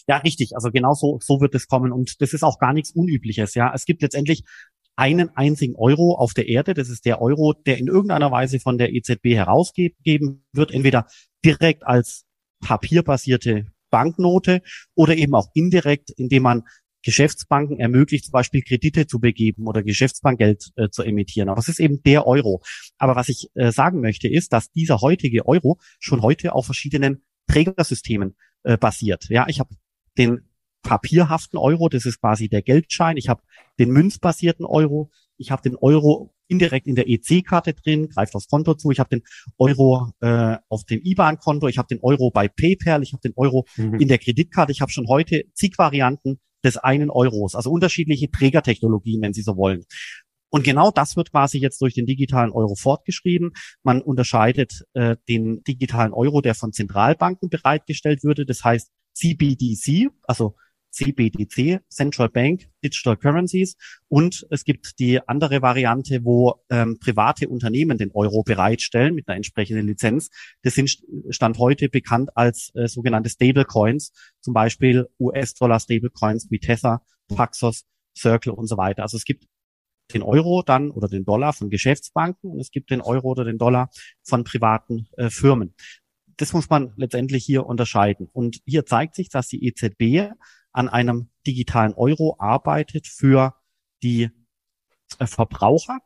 [0.07, 0.55] Ja, richtig.
[0.55, 1.91] Also genau so, so wird es kommen.
[1.91, 3.55] Und das ist auch gar nichts Unübliches.
[3.55, 4.43] Ja, es gibt letztendlich
[4.95, 6.73] einen einzigen Euro auf der Erde.
[6.73, 11.07] Das ist der Euro, der in irgendeiner Weise von der EZB herausgegeben wird, entweder
[11.43, 12.25] direkt als
[12.61, 14.61] papierbasierte Banknote
[14.95, 16.63] oder eben auch indirekt, indem man
[17.03, 21.49] Geschäftsbanken ermöglicht, zum Beispiel Kredite zu begeben oder Geschäftsbankgeld äh, zu emittieren.
[21.49, 22.61] Aber es ist eben der Euro.
[22.97, 27.23] Aber was ich äh, sagen möchte, ist, dass dieser heutige Euro schon heute auf verschiedenen
[27.47, 29.29] Trägersystemen äh, basiert.
[29.29, 29.75] Ja, ich habe
[30.17, 30.47] den
[30.83, 33.17] papierhaften Euro, das ist quasi der Geldschein.
[33.17, 33.41] Ich habe
[33.79, 35.11] den münzbasierten Euro.
[35.37, 38.91] Ich habe den Euro indirekt in der EC-Karte drin, greift aufs Konto zu.
[38.91, 39.23] Ich habe den
[39.57, 41.67] Euro äh, auf dem IBAN-Konto.
[41.67, 43.01] Ich habe den Euro bei PayPal.
[43.01, 43.95] Ich habe den Euro mhm.
[43.95, 44.71] in der Kreditkarte.
[44.71, 49.57] Ich habe schon heute zig Varianten des einen Euros, also unterschiedliche Trägertechnologien, wenn Sie so
[49.57, 49.85] wollen.
[50.49, 53.51] Und genau das wird quasi jetzt durch den digitalen Euro fortgeschrieben.
[53.83, 60.55] Man unterscheidet äh, den digitalen Euro, der von Zentralbanken bereitgestellt würde, das heißt CBDC, also
[60.91, 63.75] CBDC, Central Bank Digital Currencies.
[64.07, 69.37] Und es gibt die andere Variante, wo ähm, private Unternehmen den Euro bereitstellen mit einer
[69.37, 70.29] entsprechenden Lizenz.
[70.61, 70.97] Das sind
[71.29, 78.53] Stand heute bekannt als äh, sogenannte Stablecoins, zum Beispiel US-Dollar Stablecoins wie Tether, Paxos, Circle
[78.53, 79.03] und so weiter.
[79.03, 79.45] Also es gibt
[80.13, 83.57] den Euro dann oder den Dollar von Geschäftsbanken und es gibt den Euro oder den
[83.57, 83.89] Dollar
[84.23, 85.73] von privaten äh, Firmen.
[86.37, 88.27] Das muss man letztendlich hier unterscheiden.
[88.31, 90.31] Und hier zeigt sich, dass die EZB
[90.73, 93.55] an einem digitalen Euro arbeitet für
[94.03, 94.29] die
[95.19, 95.99] äh, Verbraucher.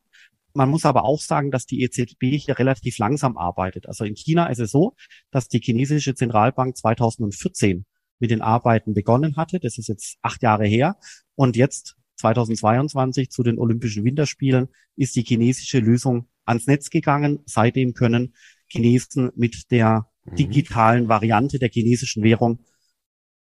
[0.53, 3.87] Man muss aber auch sagen, dass die EZB hier relativ langsam arbeitet.
[3.87, 4.95] Also in China ist es so,
[5.29, 7.85] dass die chinesische Zentralbank 2014
[8.19, 9.59] mit den Arbeiten begonnen hatte.
[9.59, 10.97] Das ist jetzt acht Jahre her.
[11.35, 17.39] Und jetzt 2022 zu den Olympischen Winterspielen ist die chinesische Lösung ans Netz gegangen.
[17.45, 18.33] Seitdem können
[18.67, 20.35] Chinesen mit der mhm.
[20.35, 22.59] digitalen Variante der chinesischen Währung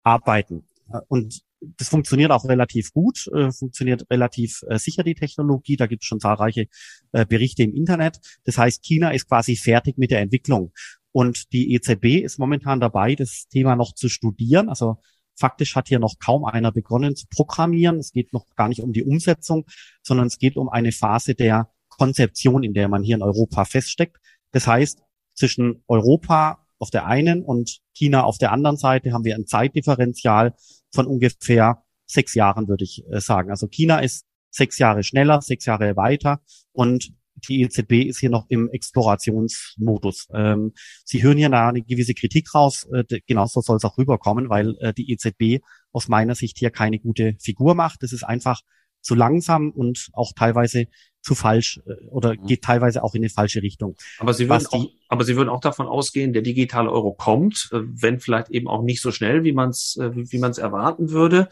[0.02, 0.64] arbeiten.
[1.08, 5.76] Und das funktioniert auch relativ gut, äh, funktioniert relativ äh, sicher die Technologie.
[5.76, 6.66] Da gibt es schon zahlreiche
[7.12, 8.18] äh, Berichte im Internet.
[8.44, 10.72] Das heißt, China ist quasi fertig mit der Entwicklung.
[11.12, 14.68] Und die EZB ist momentan dabei, das Thema noch zu studieren.
[14.68, 14.96] Also
[15.38, 17.98] faktisch hat hier noch kaum einer begonnen zu programmieren.
[17.98, 19.66] Es geht noch gar nicht um die Umsetzung,
[20.02, 24.16] sondern es geht um eine Phase der Konzeption, in der man hier in Europa feststeckt.
[24.52, 25.02] Das heißt,
[25.34, 30.54] zwischen Europa auf der einen und China auf der anderen Seite haben wir ein Zeitdifferenzial
[30.92, 33.50] von ungefähr sechs Jahren, würde ich äh, sagen.
[33.50, 36.40] Also China ist sechs Jahre schneller, sechs Jahre weiter
[36.72, 37.14] und
[37.48, 40.28] die EZB ist hier noch im Explorationsmodus.
[40.34, 40.72] Ähm,
[41.04, 42.88] Sie hören hier eine gewisse Kritik raus.
[42.92, 46.98] Äh, genauso soll es auch rüberkommen, weil äh, die EZB aus meiner Sicht hier keine
[46.98, 48.02] gute Figur macht.
[48.02, 48.60] Das ist einfach
[49.02, 50.86] zu langsam und auch teilweise
[51.22, 52.46] zu falsch äh, oder mhm.
[52.46, 53.96] geht teilweise auch in eine falsche Richtung.
[54.18, 57.78] Aber Sie würden, auch, aber Sie würden auch davon ausgehen, der digitale Euro kommt, äh,
[57.82, 61.10] wenn vielleicht eben auch nicht so schnell, wie man es äh, wie man es erwarten
[61.10, 61.48] würde.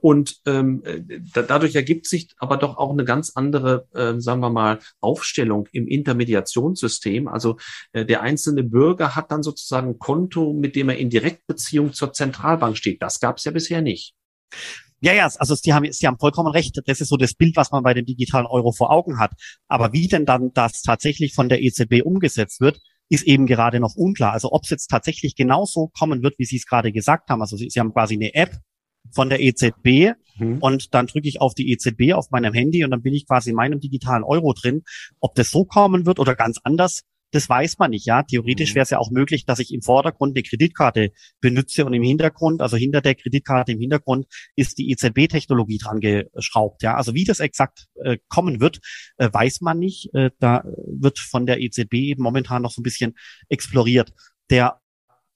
[0.00, 0.82] Und ähm,
[1.32, 5.86] dadurch ergibt sich aber doch auch eine ganz andere, äh, sagen wir mal, Aufstellung im
[5.86, 7.28] Intermediationssystem.
[7.28, 7.58] Also
[7.92, 12.12] äh, der einzelne Bürger hat dann sozusagen ein Konto, mit dem er in Direktbeziehung zur
[12.12, 13.02] Zentralbank steht.
[13.02, 14.14] Das gab es ja bisher nicht.
[15.02, 16.78] Ja, ja, also Sie haben, Sie haben vollkommen recht.
[16.84, 19.32] Das ist so das Bild, was man bei dem digitalen Euro vor Augen hat.
[19.66, 23.96] Aber wie denn dann das tatsächlich von der EZB umgesetzt wird, ist eben gerade noch
[23.96, 24.32] unklar.
[24.32, 27.40] Also ob es jetzt tatsächlich genauso kommen wird, wie Sie es gerade gesagt haben.
[27.40, 28.58] Also Sie, Sie haben quasi eine App
[29.12, 30.58] von der EZB mhm.
[30.60, 33.50] und dann drücke ich auf die EZB auf meinem Handy und dann bin ich quasi
[33.50, 34.82] in meinem digitalen Euro drin.
[35.18, 38.22] Ob das so kommen wird oder ganz anders, das weiß man nicht, ja.
[38.22, 38.74] Theoretisch mhm.
[38.76, 42.60] wäre es ja auch möglich, dass ich im Vordergrund eine Kreditkarte benutze und im Hintergrund,
[42.60, 46.96] also hinter der Kreditkarte im Hintergrund, ist die EZB-Technologie dran geschraubt, ja.
[46.96, 48.80] Also wie das exakt äh, kommen wird,
[49.18, 50.12] äh, weiß man nicht.
[50.14, 53.14] Äh, da wird von der EZB eben momentan noch so ein bisschen
[53.48, 54.12] exploriert.
[54.50, 54.80] Der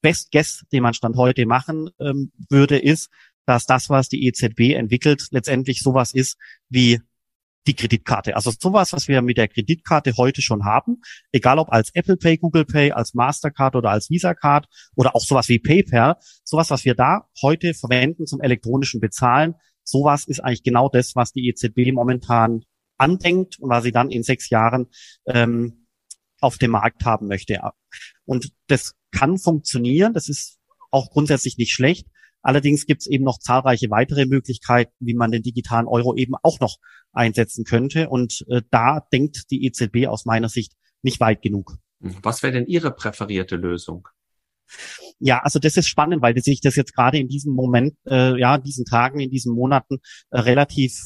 [0.01, 3.09] Best Guess, den man Stand heute machen ähm, würde, ist,
[3.45, 6.37] dass das, was die EZB entwickelt, letztendlich sowas ist
[6.69, 6.99] wie
[7.67, 8.35] die Kreditkarte.
[8.35, 11.01] Also sowas, was wir mit der Kreditkarte heute schon haben,
[11.31, 15.23] egal ob als Apple Pay, Google Pay, als Mastercard oder als Visa Card oder auch
[15.23, 20.63] sowas wie PayPal, sowas, was wir da heute verwenden zum elektronischen Bezahlen, sowas ist eigentlich
[20.63, 22.63] genau das, was die EZB momentan
[22.97, 24.87] andenkt und was sie dann in sechs Jahren
[25.27, 25.87] ähm,
[26.39, 27.59] auf dem Markt haben möchte.
[28.25, 30.59] Und das kann funktionieren, das ist
[30.91, 32.07] auch grundsätzlich nicht schlecht.
[32.45, 36.59] Allerdings gibt es eben noch zahlreiche weitere Möglichkeiten, wie man den digitalen Euro eben auch
[36.59, 36.77] noch
[37.11, 38.07] einsetzen könnte.
[38.07, 41.77] Und äh, da denkt die EZB aus meiner Sicht nicht weit genug.
[41.99, 44.07] Was wäre denn Ihre präferierte Lösung?
[45.17, 48.59] Ja, also das ist spannend, weil sich das jetzt gerade in diesem Moment, äh, ja,
[48.59, 49.97] diesen Tagen, in diesen Monaten
[50.29, 51.01] äh, relativ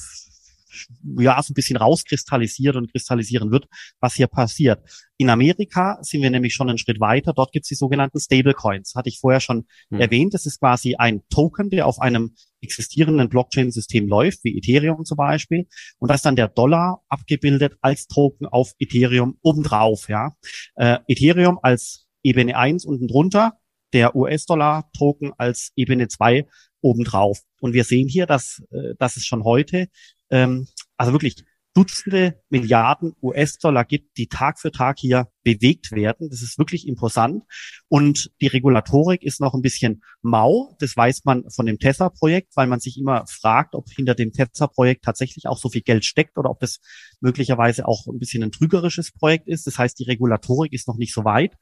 [1.18, 3.68] ja so ein bisschen rauskristallisiert und kristallisieren wird,
[4.00, 4.82] was hier passiert.
[5.18, 7.34] In Amerika sind wir nämlich schon einen Schritt weiter.
[7.34, 8.96] Dort gibt es die sogenannten Stablecoins.
[8.96, 10.00] Hatte ich vorher schon hm.
[10.00, 10.34] erwähnt.
[10.34, 15.68] Das ist quasi ein Token, der auf einem existierenden Blockchain-System läuft, wie Ethereum zum Beispiel.
[15.98, 20.10] Und da ist dann der Dollar abgebildet als Token auf Ethereum obendrauf.
[20.10, 20.34] Ja,
[20.76, 23.58] äh, Ethereum als Ebene 1 unten drunter,
[23.94, 26.46] der US-Dollar-Token als Ebene 2
[26.82, 27.42] obendrauf.
[27.60, 29.88] Und wir sehen hier, dass, äh, dass es schon heute,
[30.30, 31.44] ähm, also wirklich
[31.76, 36.30] Dutzende Milliarden US-Dollar gibt, die Tag für Tag hier bewegt werden.
[36.30, 37.44] Das ist wirklich imposant.
[37.88, 40.76] Und die Regulatorik ist noch ein bisschen mau.
[40.80, 45.06] Das weiß man von dem Tesla-Projekt, weil man sich immer fragt, ob hinter dem Tesla-Projekt
[45.06, 46.80] tatsächlich auch so viel Geld steckt oder ob das
[47.22, 49.68] möglicherweise auch ein bisschen ein trügerisches Projekt ist.
[49.68, 51.56] Das heißt, die Regulatorik ist noch nicht so weit.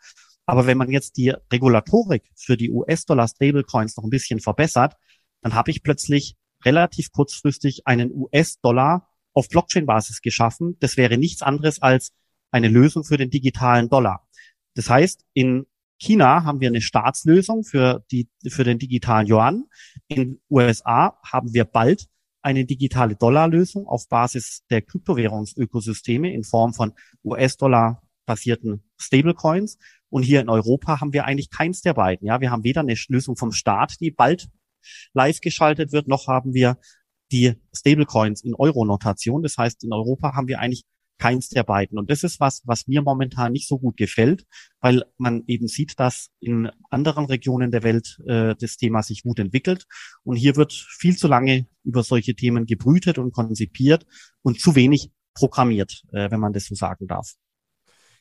[0.45, 4.95] Aber wenn man jetzt die Regulatorik für die US-Dollar-Stablecoins noch ein bisschen verbessert,
[5.41, 10.75] dann habe ich plötzlich relativ kurzfristig einen US-Dollar auf Blockchain-Basis geschaffen.
[10.81, 12.11] Das wäre nichts anderes als
[12.51, 14.27] eine Lösung für den digitalen Dollar.
[14.75, 15.65] Das heißt, in
[15.97, 19.65] China haben wir eine Staatslösung für die, für den digitalen Yuan.
[20.07, 22.07] In USA haben wir bald
[22.41, 29.77] eine digitale Dollarlösung auf Basis der Kryptowährungsökosysteme in Form von US-Dollar basierten Stablecoins.
[30.09, 32.27] Und hier in Europa haben wir eigentlich keins der beiden.
[32.27, 34.49] Ja, wir haben weder eine Lösung vom Staat, die bald
[35.13, 36.77] live geschaltet wird, noch haben wir
[37.31, 39.43] die Stablecoins in Euro-Notation.
[39.43, 40.85] Das heißt, in Europa haben wir eigentlich
[41.17, 41.97] keins der beiden.
[41.97, 44.45] Und das ist was, was mir momentan nicht so gut gefällt,
[44.79, 49.39] weil man eben sieht, dass in anderen Regionen der Welt äh, das Thema sich gut
[49.39, 49.85] entwickelt.
[50.23, 54.05] Und hier wird viel zu lange über solche Themen gebrütet und konzipiert
[54.41, 57.33] und zu wenig programmiert, äh, wenn man das so sagen darf.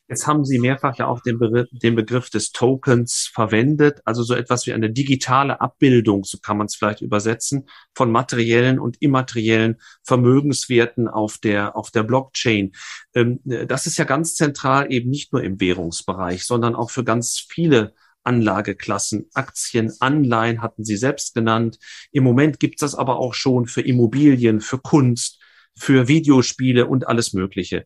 [0.09, 4.35] Jetzt haben Sie mehrfach ja auch den, Be den Begriff des Tokens verwendet, also so
[4.35, 9.77] etwas wie eine digitale Abbildung, so kann man es vielleicht übersetzen, von materiellen und immateriellen
[10.03, 12.71] Vermögenswerten auf der, auf der Blockchain.
[13.15, 17.45] Ähm, das ist ja ganz zentral eben nicht nur im Währungsbereich, sondern auch für ganz
[17.49, 17.93] viele
[18.27, 21.79] Anlageklassen, Aktien, Anleihen hatten Sie selbst genannt.
[22.11, 25.36] Im Moment gibt es das aber auch schon für Immobilien, für Kunst,
[25.77, 27.85] für Videospiele und alles Mögliche.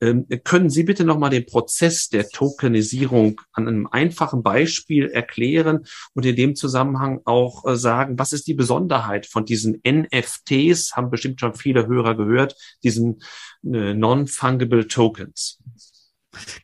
[0.00, 6.26] Ähm, können Sie bitte nochmal den Prozess der Tokenisierung an einem einfachen Beispiel erklären und
[6.26, 11.40] in dem Zusammenhang auch äh, sagen, was ist die Besonderheit von diesen NFTs, haben bestimmt
[11.40, 13.22] schon viele Hörer gehört, diesen
[13.64, 15.62] äh, Non-Fungible Tokens?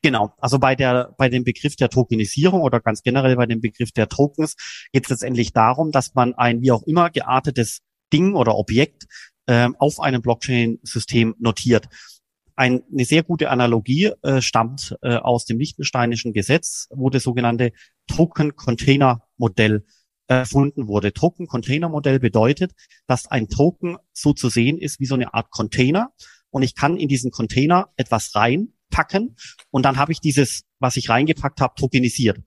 [0.03, 3.93] Genau, also bei der bei dem Begriff der Tokenisierung oder ganz generell bei dem Begriff
[3.93, 4.57] der Tokens
[4.93, 7.81] geht es letztendlich darum, dass man ein wie auch immer geartetes
[8.13, 9.05] Ding oder Objekt
[9.47, 11.89] ähm, auf einem Blockchain-System notiert.
[12.55, 17.73] Ein, eine sehr gute Analogie äh, stammt äh, aus dem Liechtensteinischen Gesetz, wo das sogenannte
[18.09, 19.85] Token-Container-Modell
[20.29, 21.13] erfunden wurde.
[21.13, 22.73] Token-Container-Modell bedeutet,
[23.07, 26.13] dass ein Token so zu sehen ist wie so eine Art Container
[26.51, 29.37] und ich kann in diesen Container etwas reinpacken
[29.71, 32.39] und dann habe ich dieses, was ich reingepackt habe, tokenisiert.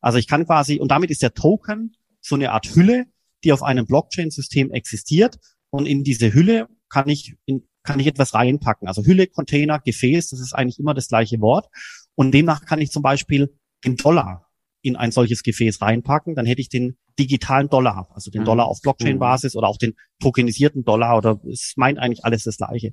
[0.00, 3.06] Also ich kann quasi, und damit ist der Token so eine Art Hülle,
[3.42, 5.38] die auf einem Blockchain-System existiert
[5.74, 8.86] und in diese Hülle kann ich, in, kann ich etwas reinpacken.
[8.86, 11.66] Also Hülle, Container, Gefäß, das ist eigentlich immer das gleiche Wort.
[12.14, 14.46] Und demnach kann ich zum Beispiel den Dollar
[14.82, 18.46] in ein solches Gefäß reinpacken, dann hätte ich den digitalen Dollar, also den mhm.
[18.46, 22.92] Dollar auf Blockchain-Basis oder auch den tokenisierten Dollar oder es meint eigentlich alles das Gleiche.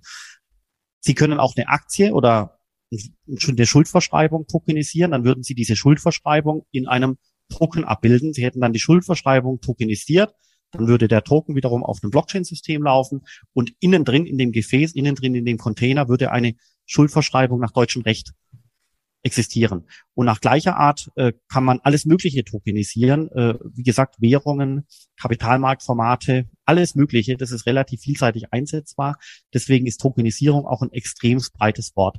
[1.02, 2.58] Sie können auch eine Aktie oder
[2.92, 7.18] eine Schuldverschreibung tokenisieren, dann würden Sie diese Schuldverschreibung in einem
[7.50, 8.34] Token abbilden.
[8.34, 10.34] Sie hätten dann die Schuldverschreibung tokenisiert,
[10.72, 13.22] dann würde der Token wiederum auf einem Blockchain-System laufen
[13.54, 16.56] und innen drin in dem Gefäß, innen drin in dem Container würde eine
[16.86, 18.34] Schuldverschreibung nach deutschem Recht
[19.24, 19.88] existieren.
[20.14, 23.30] Und nach gleicher Art äh, kann man alles Mögliche tokenisieren.
[23.32, 24.88] Äh, wie gesagt, Währungen,
[25.20, 27.38] Kapitalmarktformate, alles Mögliche.
[27.38, 29.18] Das ist relativ vielseitig einsetzbar.
[29.54, 32.18] Deswegen ist Tokenisierung auch ein extrem breites Wort.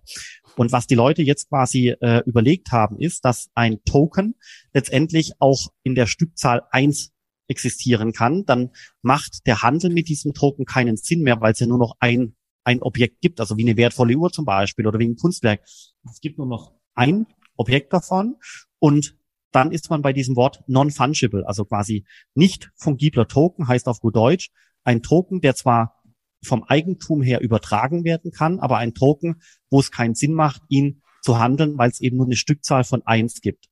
[0.57, 4.37] Und was die Leute jetzt quasi äh, überlegt haben, ist, dass ein Token
[4.73, 7.13] letztendlich auch in der Stückzahl eins
[7.53, 8.71] existieren kann, dann
[9.03, 12.35] macht der Handel mit diesem Token keinen Sinn mehr, weil es ja nur noch ein,
[12.65, 15.63] ein Objekt gibt, also wie eine wertvolle Uhr zum Beispiel oder wie ein Kunstwerk.
[15.63, 18.37] Es gibt nur noch ein Objekt davon
[18.79, 19.17] und
[19.53, 24.17] dann ist man bei diesem Wort non-fungible, also quasi nicht fungibler Token, heißt auf gut
[24.17, 24.51] Deutsch
[24.83, 26.03] ein Token, der zwar
[26.43, 31.03] vom Eigentum her übertragen werden kann, aber ein Token, wo es keinen Sinn macht, ihn
[31.23, 33.69] zu handeln, weil es eben nur eine Stückzahl von eins gibt.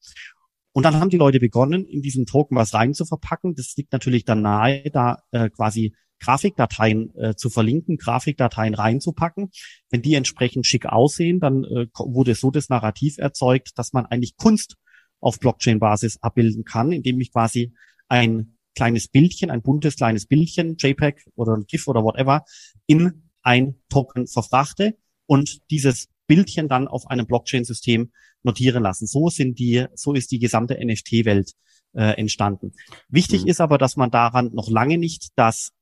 [0.72, 3.54] Und dann haben die Leute begonnen, in diesen Token was rein zu verpacken.
[3.54, 9.50] Das liegt natürlich dann nahe, da äh, quasi Grafikdateien äh, zu verlinken, Grafikdateien reinzupacken.
[9.90, 14.36] Wenn die entsprechend schick aussehen, dann äh, wurde so das Narrativ erzeugt, dass man eigentlich
[14.36, 14.76] Kunst
[15.18, 17.72] auf Blockchain-Basis abbilden kann, indem ich quasi
[18.08, 22.44] ein kleines Bildchen, ein buntes kleines Bildchen, JPEG oder GIF oder whatever,
[22.86, 28.12] in ein Token verfrachte und dieses Bildchen dann auf einem Blockchain-System
[28.44, 29.08] notieren lassen.
[29.08, 31.54] So sind die, so ist die gesamte NFT-Welt
[31.92, 32.70] äh, entstanden.
[33.08, 33.48] Wichtig mhm.
[33.48, 35.72] ist aber, dass man daran noch lange nicht das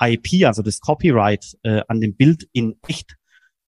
[0.00, 3.16] IP, also das Copyright äh, an dem Bild in echt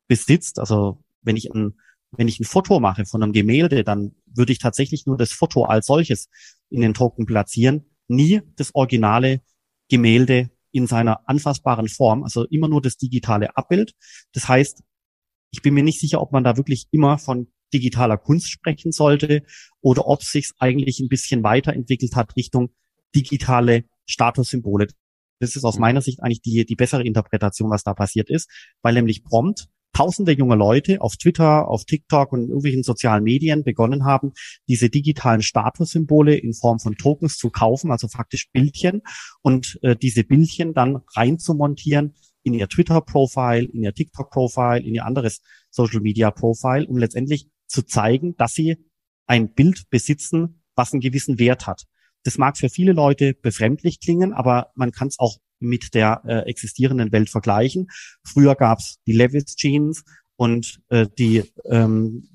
[0.09, 0.59] besitzt.
[0.59, 1.75] Also wenn ich ein
[2.15, 5.65] wenn ich ein Foto mache von einem Gemälde, dann würde ich tatsächlich nur das Foto
[5.65, 6.29] als solches
[6.69, 9.41] in den Token platzieren, nie das originale
[9.89, 13.95] Gemälde in seiner anfassbaren Form, also immer nur das digitale Abbild.
[14.33, 14.83] Das heißt,
[15.53, 19.43] ich bin mir nicht sicher, ob man da wirklich immer von digitaler Kunst sprechen sollte
[19.81, 22.71] oder ob sich eigentlich ein bisschen weiterentwickelt hat Richtung
[23.15, 24.89] digitale Statussymbole.
[25.39, 25.83] Das ist aus mhm.
[25.83, 28.51] meiner Sicht eigentlich die, die bessere Interpretation, was da passiert ist,
[28.83, 34.05] weil nämlich prompt tausende junge Leute auf Twitter, auf TikTok und irgendwelchen sozialen Medien begonnen
[34.05, 34.33] haben,
[34.67, 39.03] diese digitalen Statussymbole in Form von Tokens zu kaufen, also faktisch Bildchen,
[39.43, 45.41] und äh, diese Bildchen dann reinzumontieren in ihr Twitter-Profile, in ihr TikTok-Profile, in ihr anderes
[45.71, 48.77] Social-Media-Profile, um letztendlich zu zeigen, dass sie
[49.27, 51.85] ein Bild besitzen, was einen gewissen Wert hat.
[52.25, 56.49] Das mag für viele Leute befremdlich klingen, aber man kann es auch mit der äh,
[56.49, 57.89] existierenden Welt vergleichen.
[58.25, 60.05] Früher gab es die Levis Jeans
[60.37, 62.29] und äh, die ähm,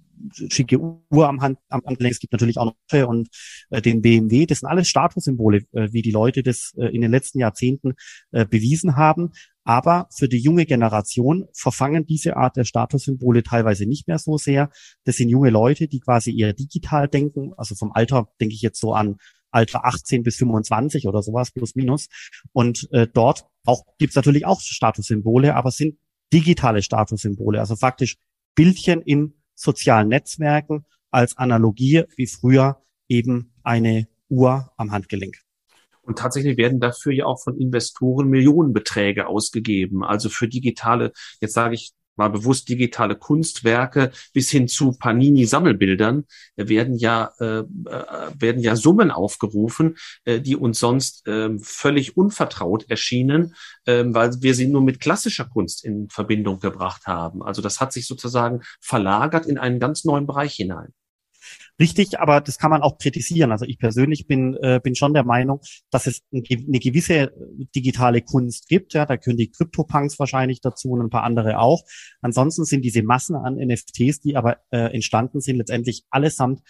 [0.50, 2.14] schicke Uhr am Hand am Handgelenk.
[2.14, 3.30] Es gibt natürlich auch noch und
[3.70, 4.46] äh, den BMW.
[4.46, 7.94] Das sind alles Statussymbole, äh, wie die Leute das äh, in den letzten Jahrzehnten
[8.32, 9.32] äh, bewiesen haben.
[9.64, 14.70] Aber für die junge Generation verfangen diese Art der Statussymbole teilweise nicht mehr so sehr.
[15.04, 17.52] Das sind junge Leute, die quasi eher digital denken.
[17.58, 19.18] Also vom Alter denke ich jetzt so an
[19.52, 22.08] Alter 18 bis 25 oder sowas, plus minus.
[22.54, 25.98] Und äh, dort auch gibt's natürlich auch Statussymbole, aber es sind
[26.34, 28.18] digitale Statussymbole, also faktisch
[28.56, 35.38] Bildchen in sozialen Netzwerken als Analogie wie früher eben eine Uhr am Handgelenk.
[36.02, 40.06] Und tatsächlich werden dafür ja auch von Investoren Millionenbeträge ausgegeben.
[40.06, 46.26] Also für digitale, jetzt sage ich mal bewusst digitale Kunstwerke bis hin zu Panini-Sammelbildern
[46.56, 47.64] werden ja äh, äh,
[48.38, 54.54] werden ja Summen aufgerufen, äh, die uns sonst äh, völlig unvertraut erschienen, äh, weil wir
[54.54, 57.44] sie nur mit klassischer Kunst in Verbindung gebracht haben.
[57.44, 60.94] Also das hat sich sozusagen verlagert in einen ganz neuen Bereich hinein.
[61.80, 63.52] Richtig, aber das kann man auch kritisieren.
[63.52, 65.62] Also ich persönlich bin, äh, bin schon der Meinung,
[65.92, 67.30] dass es eine gewisse äh,
[67.76, 68.94] digitale Kunst gibt.
[68.94, 71.84] Ja, da können die Crypto-Punks wahrscheinlich dazu und ein paar andere auch.
[72.22, 76.62] Ansonsten sind diese Massen an NFTs, die aber äh, entstanden sind, letztendlich allesamt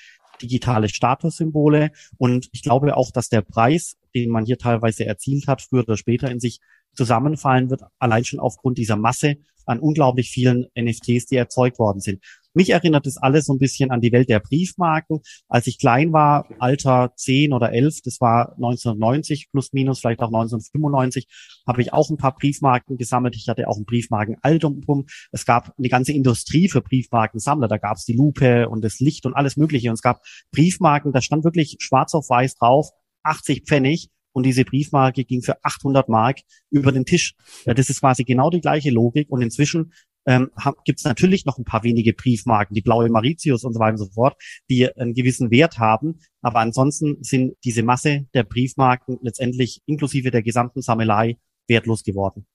[0.42, 1.92] digitale Statussymbole.
[2.18, 5.98] Und ich glaube auch, dass der Preis, den man hier teilweise erzielt hat, früher oder
[5.98, 6.60] später in sich
[6.96, 12.24] zusammenfallen wird, allein schon aufgrund dieser Masse an unglaublich vielen NFTs, die erzeugt worden sind.
[12.58, 15.20] Mich erinnert das alles so ein bisschen an die Welt der Briefmarken.
[15.48, 20.34] Als ich klein war, Alter 10 oder 11, das war 1990 plus minus, vielleicht auch
[20.34, 21.28] 1995,
[21.68, 23.36] habe ich auch ein paar Briefmarken gesammelt.
[23.36, 25.06] Ich hatte auch ein Briefmarkenalbum.
[25.32, 27.68] Es gab eine ganze Industrie für Briefmarkensammler.
[27.68, 29.90] Da gab es die Lupe und das Licht und alles Mögliche.
[29.90, 32.90] Und es gab Briefmarken, da stand wirklich schwarz auf weiß drauf,
[33.22, 37.34] 80 Pfennig und diese Briefmarke ging für 800 Mark über den Tisch.
[37.66, 39.94] Das ist quasi genau die gleiche Logik und inzwischen
[40.28, 40.52] ähm,
[40.86, 44.06] gibt es natürlich noch ein paar wenige Briefmarken, die blaue Mauritius und so weiter und
[44.06, 44.36] so fort,
[44.70, 46.20] die einen gewissen Wert haben.
[46.42, 51.38] Aber ansonsten sind diese Masse der Briefmarken letztendlich inklusive der gesamten Sammelei
[51.68, 52.46] wertlos geworden.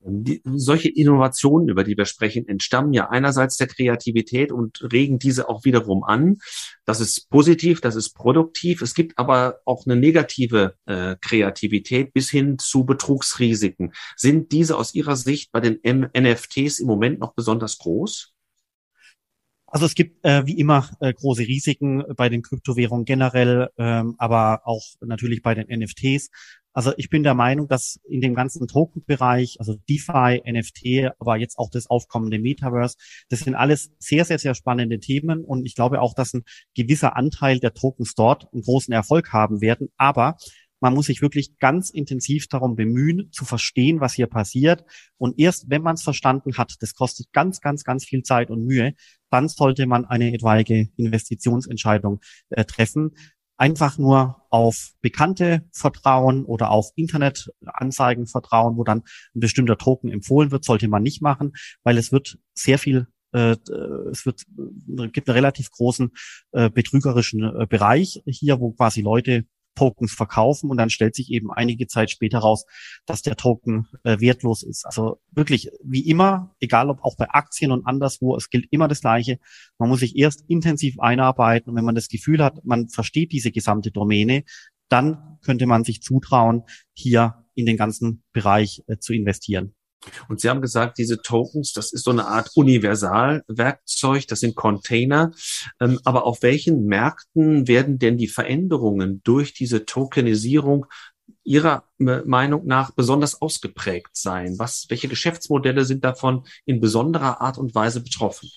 [0.00, 5.48] Die, solche Innovationen, über die wir sprechen, entstammen ja einerseits der Kreativität und regen diese
[5.48, 6.38] auch wiederum an.
[6.84, 8.80] Das ist positiv, das ist produktiv.
[8.80, 13.92] Es gibt aber auch eine negative äh, Kreativität bis hin zu Betrugsrisiken.
[14.16, 18.32] Sind diese aus Ihrer Sicht bei den M NFTs im Moment noch besonders groß?
[19.70, 24.62] Also es gibt äh, wie immer äh, große Risiken bei den Kryptowährungen generell, ähm, aber
[24.64, 26.30] auch natürlich bei den NFTs.
[26.78, 31.58] Also ich bin der Meinung, dass in dem ganzen Token-Bereich, also DeFi, NFT, aber jetzt
[31.58, 32.96] auch das aufkommende Metaverse,
[33.30, 36.44] das sind alles sehr, sehr, sehr spannende Themen und ich glaube auch, dass ein
[36.76, 39.88] gewisser Anteil der Tokens dort einen großen Erfolg haben werden.
[39.96, 40.36] Aber
[40.78, 44.84] man muss sich wirklich ganz intensiv darum bemühen, zu verstehen, was hier passiert.
[45.16, 48.64] Und erst wenn man es verstanden hat, das kostet ganz, ganz, ganz viel Zeit und
[48.64, 48.94] Mühe,
[49.30, 52.20] dann sollte man eine etwaige Investitionsentscheidung
[52.50, 53.16] äh, treffen
[53.58, 59.02] einfach nur auf Bekannte vertrauen oder auf Internetanzeigen vertrauen, wo dann
[59.34, 61.52] ein bestimmter Token empfohlen wird, sollte man nicht machen,
[61.82, 63.56] weil es wird sehr viel äh,
[64.10, 64.46] es wird,
[64.98, 66.12] äh, gibt einen relativ großen
[66.52, 69.44] äh, betrügerischen äh, Bereich hier, wo quasi Leute
[69.78, 72.64] Tokens verkaufen und dann stellt sich eben einige Zeit später raus,
[73.06, 74.84] dass der Token äh, wertlos ist.
[74.84, 79.02] Also wirklich wie immer, egal ob auch bei Aktien und anderswo, es gilt immer das
[79.02, 79.38] Gleiche.
[79.78, 83.52] Man muss sich erst intensiv einarbeiten und wenn man das Gefühl hat, man versteht diese
[83.52, 84.42] gesamte Domäne,
[84.88, 89.74] dann könnte man sich zutrauen, hier in den ganzen Bereich äh, zu investieren.
[90.28, 95.32] Und Sie haben gesagt, diese Tokens, das ist so eine Art Universalwerkzeug, das sind Container.
[95.80, 100.86] Ähm, aber auf welchen Märkten werden denn die Veränderungen durch diese Tokenisierung
[101.44, 104.58] Ihrer Meinung nach besonders ausgeprägt sein?
[104.58, 108.50] Was, welche Geschäftsmodelle sind davon in besonderer Art und Weise betroffen?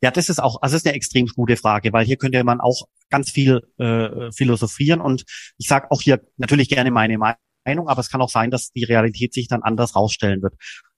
[0.00, 2.60] Ja, das ist auch, also das ist eine extrem gute Frage, weil hier könnte man
[2.60, 5.24] auch ganz viel äh, philosophieren und
[5.58, 7.38] ich sage auch hier natürlich gerne meine Meinung,
[7.76, 10.54] aber es kann auch sein, dass die Realität sich dann anders rausstellen wird.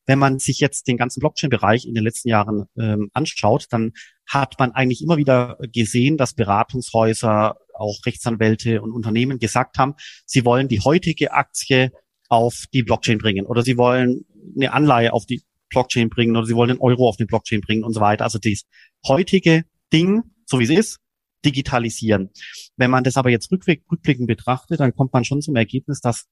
[0.07, 3.93] Wenn man sich jetzt den ganzen Blockchain-Bereich in den letzten Jahren ähm, anschaut, dann
[4.29, 9.95] hat man eigentlich immer wieder gesehen, dass Beratungshäuser, auch Rechtsanwälte und Unternehmen gesagt haben,
[10.27, 11.93] sie wollen die heutige Aktie
[12.29, 14.25] auf die Blockchain bringen oder sie wollen
[14.57, 17.85] eine Anleihe auf die Blockchain bringen oder sie wollen einen Euro auf die Blockchain bringen
[17.85, 18.25] und so weiter.
[18.25, 18.65] Also das
[19.07, 20.99] heutige Ding, so wie es ist,
[21.45, 22.31] digitalisieren.
[22.77, 26.27] Wenn man das aber jetzt rückblickend betrachtet, dann kommt man schon zum Ergebnis, dass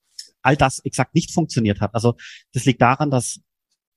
[0.48, 1.94] all das exakt nicht funktioniert hat.
[1.94, 2.14] Also
[2.54, 3.40] das liegt daran, dass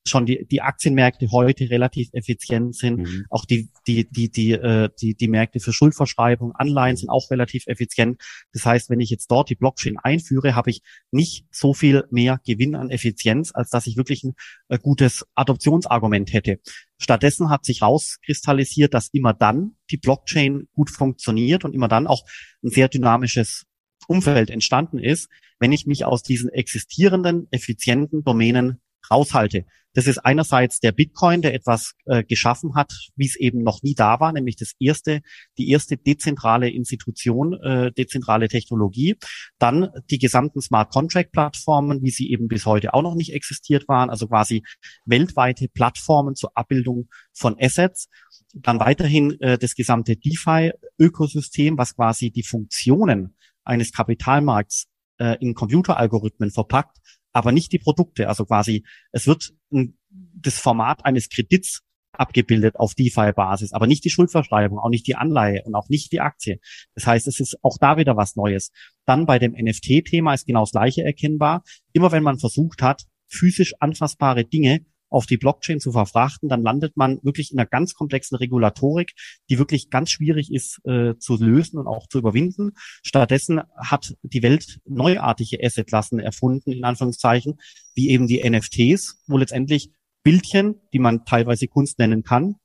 [0.06, 2.98] schon die, die Aktienmärkte heute relativ effizient sind.
[2.98, 3.26] Mhm.
[3.30, 7.68] Auch die, die, die, die, äh, die, die Märkte für Schuldverschreibung, Anleihen sind auch relativ
[7.68, 8.22] effizient.
[8.52, 10.82] Das heißt, wenn ich jetzt dort die Blockchain einführe, habe ich
[11.12, 14.34] nicht so viel mehr Gewinn an Effizienz, als dass ich wirklich ein
[14.70, 16.60] äh, gutes Adoptionsargument hätte.
[16.98, 22.26] Stattdessen hat sich rauskristallisiert, dass immer dann die Blockchain gut funktioniert und immer dann auch
[22.64, 23.66] ein sehr dynamisches
[24.08, 25.30] Umfeld entstanden ist,
[25.60, 29.66] wenn ich mich aus diesen existierenden, effizienten Domänen raushalte.
[29.94, 33.94] Das ist einerseits der Bitcoin, der etwas äh, geschaffen hat, wie es eben noch nie
[33.94, 35.22] da war, nämlich das erste,
[35.58, 39.18] die erste dezentrale Institution, äh, dezentrale Technologie.
[39.60, 43.88] Dann die gesamten Smart Contract Plattformen, wie sie eben bis heute auch noch nicht existiert
[43.90, 44.64] waren, also quasi
[45.06, 48.08] weltweite Plattformen zur Abbildung von Assets.
[48.54, 54.88] Dann weiterhin äh, das gesamte DeFi-Ökosystem, was quasi die Funktionen eines Kapitalmarkts
[55.20, 56.98] äh, in Computeralgorithmen verpackt,
[57.32, 58.28] aber nicht die Produkte.
[58.28, 61.82] Also quasi, es wird ein, das Format eines Kredits
[62.14, 66.20] abgebildet auf DeFi-Basis, aber nicht die Schuldverschreibung, auch nicht die Anleihe und auch nicht die
[66.20, 66.60] Aktie.
[66.94, 68.72] Das heißt, es ist auch da wieder was Neues.
[69.06, 71.64] Dann bei dem NFT-Thema ist genau das Gleiche erkennbar.
[71.94, 76.96] Immer wenn man versucht hat, physisch anfassbare Dinge auf die Blockchain zu verfrachten, dann landet
[76.96, 79.14] man wirklich in einer ganz komplexen Regulatorik,
[79.50, 82.72] die wirklich ganz schwierig ist äh, zu lösen und auch zu überwinden.
[83.04, 87.60] Stattdessen hat die Welt neuartige Assetklassen erfunden, in Anführungszeichen,
[87.94, 89.92] wie eben die NFTs, wo letztendlich
[90.24, 92.56] Bildchen, die man teilweise Kunst nennen kann,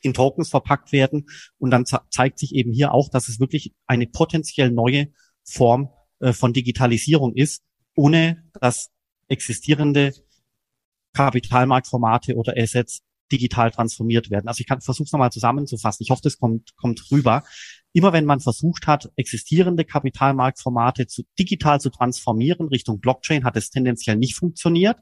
[0.00, 1.26] in Tokens verpackt werden.
[1.58, 5.08] Und dann zeigt sich eben hier auch, dass es wirklich eine potenziell neue
[5.44, 7.62] Form äh, von Digitalisierung ist,
[7.94, 8.90] ohne dass
[9.28, 10.12] existierende
[11.16, 13.00] Kapitalmarktformate oder Assets
[13.32, 14.48] digital transformiert werden.
[14.48, 16.04] Also ich kann versuche es nochmal zusammenzufassen.
[16.04, 17.42] Ich hoffe, das kommt, kommt rüber.
[17.92, 23.70] Immer wenn man versucht hat, existierende Kapitalmarktformate zu, digital zu transformieren Richtung Blockchain, hat es
[23.70, 24.98] tendenziell nicht funktioniert.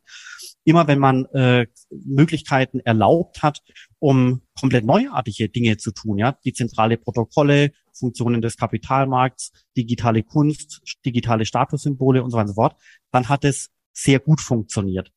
[0.65, 3.61] Immer wenn man äh, Möglichkeiten erlaubt hat,
[3.99, 10.81] um komplett neuartige Dinge zu tun, ja, die zentrale Protokolle, Funktionen des Kapitalmarkts, digitale Kunst,
[11.05, 12.77] digitale Statussymbole und so weiter und so fort,
[13.11, 15.13] dann hat es sehr gut funktioniert.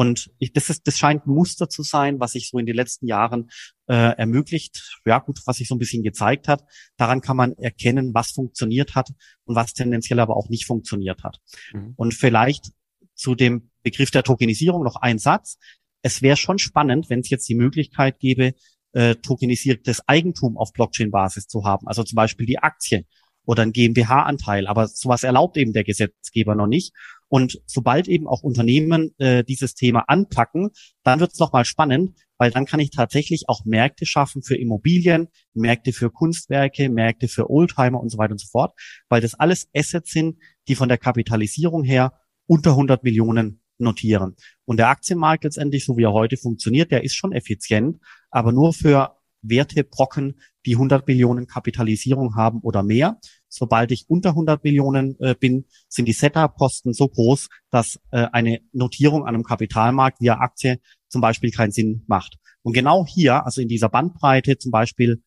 [0.00, 2.74] Und ich, das, ist, das scheint ein Muster zu sein, was sich so in den
[2.74, 3.50] letzten Jahren
[3.86, 6.64] äh, ermöglicht, ja gut, was sich so ein bisschen gezeigt hat.
[6.96, 9.10] Daran kann man erkennen, was funktioniert hat
[9.44, 11.36] und was tendenziell aber auch nicht funktioniert hat.
[11.74, 11.92] Mhm.
[11.96, 12.70] Und vielleicht
[13.14, 15.58] zu dem Begriff der Tokenisierung noch ein Satz.
[16.00, 18.54] Es wäre schon spannend, wenn es jetzt die Möglichkeit gäbe,
[18.92, 21.86] äh, tokenisiertes Eigentum auf Blockchain-Basis zu haben.
[21.86, 23.04] Also zum Beispiel die Aktie
[23.44, 24.66] oder ein GmbH-Anteil.
[24.66, 26.94] Aber sowas erlaubt eben der Gesetzgeber noch nicht.
[27.30, 30.70] Und sobald eben auch Unternehmen äh, dieses Thema anpacken,
[31.04, 35.28] dann wird es nochmal spannend, weil dann kann ich tatsächlich auch Märkte schaffen für Immobilien,
[35.54, 38.74] Märkte für Kunstwerke, Märkte für Oldtimer und so weiter und so fort,
[39.08, 42.14] weil das alles Assets sind, die von der Kapitalisierung her
[42.46, 44.34] unter 100 Millionen notieren.
[44.64, 47.98] Und der Aktienmarkt letztendlich, so wie er heute funktioniert, der ist schon effizient,
[48.30, 53.20] aber nur für Wertebrocken, die 100 Millionen Kapitalisierung haben oder mehr.
[53.50, 58.60] Sobald ich unter 100 Millionen äh, bin, sind die Setup-Kosten so groß, dass äh, eine
[58.72, 62.38] Notierung an einem Kapitalmarkt via Aktie zum Beispiel keinen Sinn macht.
[62.62, 65.22] Und genau hier, also in dieser Bandbreite zum Beispiel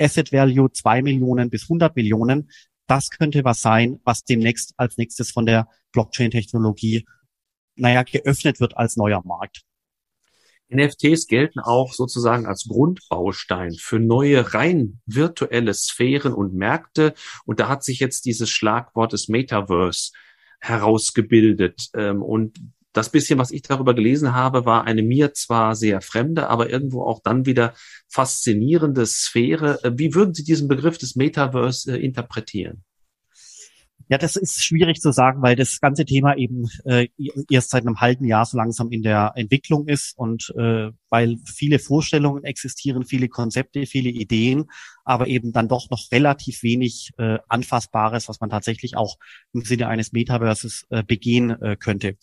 [0.00, 2.48] Asset Value 2 Millionen bis 100 Millionen,
[2.86, 7.04] das könnte was sein, was demnächst als nächstes von der Blockchain-Technologie,
[7.76, 9.64] naja, geöffnet wird als neuer Markt.
[10.74, 17.14] NFTs gelten auch sozusagen als Grundbaustein für neue rein virtuelle Sphären und Märkte.
[17.44, 20.12] Und da hat sich jetzt dieses Schlagwort des Metaverse
[20.60, 21.88] herausgebildet.
[21.94, 22.58] Ähm, und
[22.94, 27.02] das bisschen, was ich darüber gelesen habe, war eine mir zwar sehr fremde, aber irgendwo
[27.02, 27.74] auch dann wieder
[28.08, 29.82] faszinierende Sphäre.
[29.82, 32.84] Äh, wie würden Sie diesen Begriff des Metaverse äh, interpretieren?
[34.14, 37.08] Ja, das ist schwierig zu sagen, weil das ganze Thema eben äh,
[37.50, 41.80] erst seit einem halben Jahr so langsam in der Entwicklung ist und äh, weil viele
[41.80, 44.66] Vorstellungen existieren, viele Konzepte, viele Ideen,
[45.04, 49.18] aber eben dann doch noch relativ wenig äh, Anfassbares, was man tatsächlich auch
[49.52, 52.16] im Sinne eines Metaverses äh, begehen äh, könnte.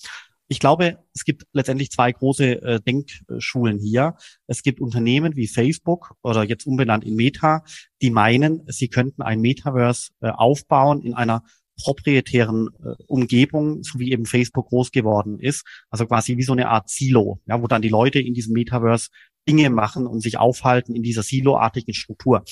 [0.48, 4.16] Ich glaube, es gibt letztendlich zwei große äh, Denkschulen hier.
[4.48, 7.64] Es gibt Unternehmen wie Facebook oder jetzt umbenannt in Meta,
[8.02, 11.44] die meinen, sie könnten ein Metaverse äh, aufbauen in einer
[11.84, 15.66] proprietären äh, Umgebung, so wie eben Facebook groß geworden ist.
[15.90, 19.10] Also quasi wie so eine Art Silo, ja, wo dann die Leute in diesem Metaverse
[19.48, 22.44] Dinge machen und sich aufhalten in dieser siloartigen Struktur.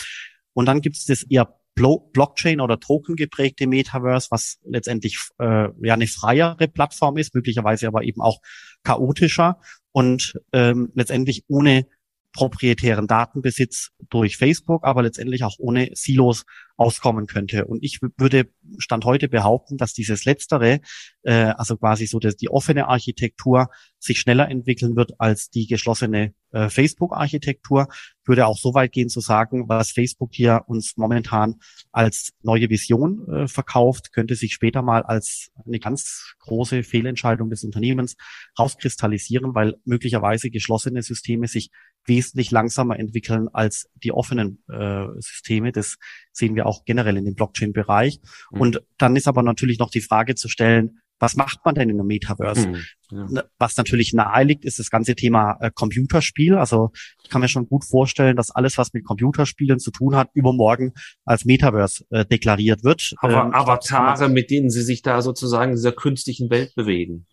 [0.54, 5.94] Und dann gibt es das eher Blockchain oder Token geprägte Metaverse, was letztendlich äh, ja
[5.94, 8.40] eine freiere Plattform ist, möglicherweise aber eben auch
[8.84, 9.62] chaotischer
[9.92, 11.86] und ähm, letztendlich ohne
[12.34, 16.44] proprietären Datenbesitz durch Facebook, aber letztendlich auch ohne Silos
[16.80, 17.66] auskommen könnte.
[17.66, 20.80] Und ich würde Stand heute behaupten, dass dieses Letztere,
[21.24, 23.70] äh, also quasi so dass die offene Architektur,
[24.00, 27.90] sich schneller entwickeln wird als die geschlossene äh, Facebook-Architektur.
[28.24, 31.56] Würde auch so weit gehen zu sagen, was Facebook hier uns momentan
[31.92, 37.64] als neue Vision äh, verkauft, könnte sich später mal als eine ganz große Fehlentscheidung des
[37.66, 38.16] Unternehmens
[38.58, 41.70] rauskristallisieren, weil möglicherweise geschlossene Systeme sich
[42.06, 45.72] wesentlich langsamer entwickeln als die offenen äh, Systeme.
[45.72, 45.98] Das
[46.40, 48.20] sehen wir auch generell in dem Blockchain-Bereich.
[48.52, 48.62] Mhm.
[48.62, 52.00] Und dann ist aber natürlich noch die Frage zu stellen, was macht man denn in
[52.00, 52.70] einem Metaverse?
[53.12, 53.44] Mhm, ja.
[53.58, 56.56] Was natürlich nahe liegt, ist das ganze Thema äh, Computerspiel.
[56.56, 56.92] Also
[57.24, 60.94] ich kann mir schon gut vorstellen, dass alles, was mit Computerspielen zu tun hat, übermorgen
[61.26, 63.14] als Metaverse äh, deklariert wird.
[63.18, 67.26] Aber ähm, Avatare, mit denen sie sich da sozusagen in dieser künstlichen Welt bewegen.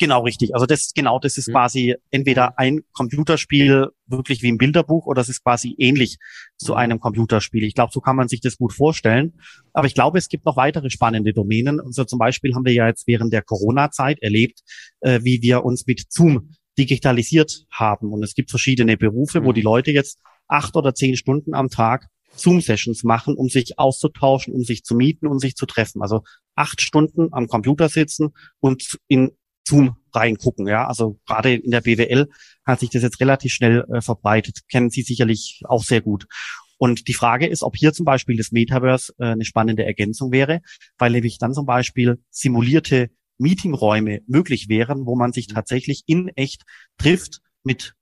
[0.00, 0.54] Genau, richtig.
[0.54, 1.52] Also das, genau, das ist mhm.
[1.52, 6.16] quasi entweder ein Computerspiel wirklich wie ein Bilderbuch oder es ist quasi ähnlich
[6.56, 6.78] zu mhm.
[6.78, 7.64] einem Computerspiel.
[7.64, 9.34] Ich glaube, so kann man sich das gut vorstellen.
[9.74, 11.80] Aber ich glaube, es gibt noch weitere spannende Domänen.
[11.80, 14.60] Und so zum Beispiel haben wir ja jetzt während der Corona-Zeit erlebt,
[15.00, 18.10] äh, wie wir uns mit Zoom digitalisiert haben.
[18.10, 19.44] Und es gibt verschiedene Berufe, mhm.
[19.44, 24.54] wo die Leute jetzt acht oder zehn Stunden am Tag Zoom-Sessions machen, um sich auszutauschen,
[24.54, 26.00] um sich zu mieten und sich zu treffen.
[26.00, 26.22] Also
[26.54, 28.30] acht Stunden am Computer sitzen
[28.60, 29.32] und in
[29.70, 30.66] Zoom reingucken.
[30.66, 32.28] Ja, also gerade in der BWL
[32.64, 34.60] hat sich das jetzt relativ schnell äh, verbreitet.
[34.70, 36.26] Kennen Sie sicherlich auch sehr gut.
[36.78, 40.60] Und die Frage ist, ob hier zum Beispiel das Metaverse äh, eine spannende Ergänzung wäre,
[40.98, 46.62] weil nämlich dann zum Beispiel simulierte Meetingräume möglich wären, wo man sich tatsächlich in echt
[46.98, 47.94] trifft mit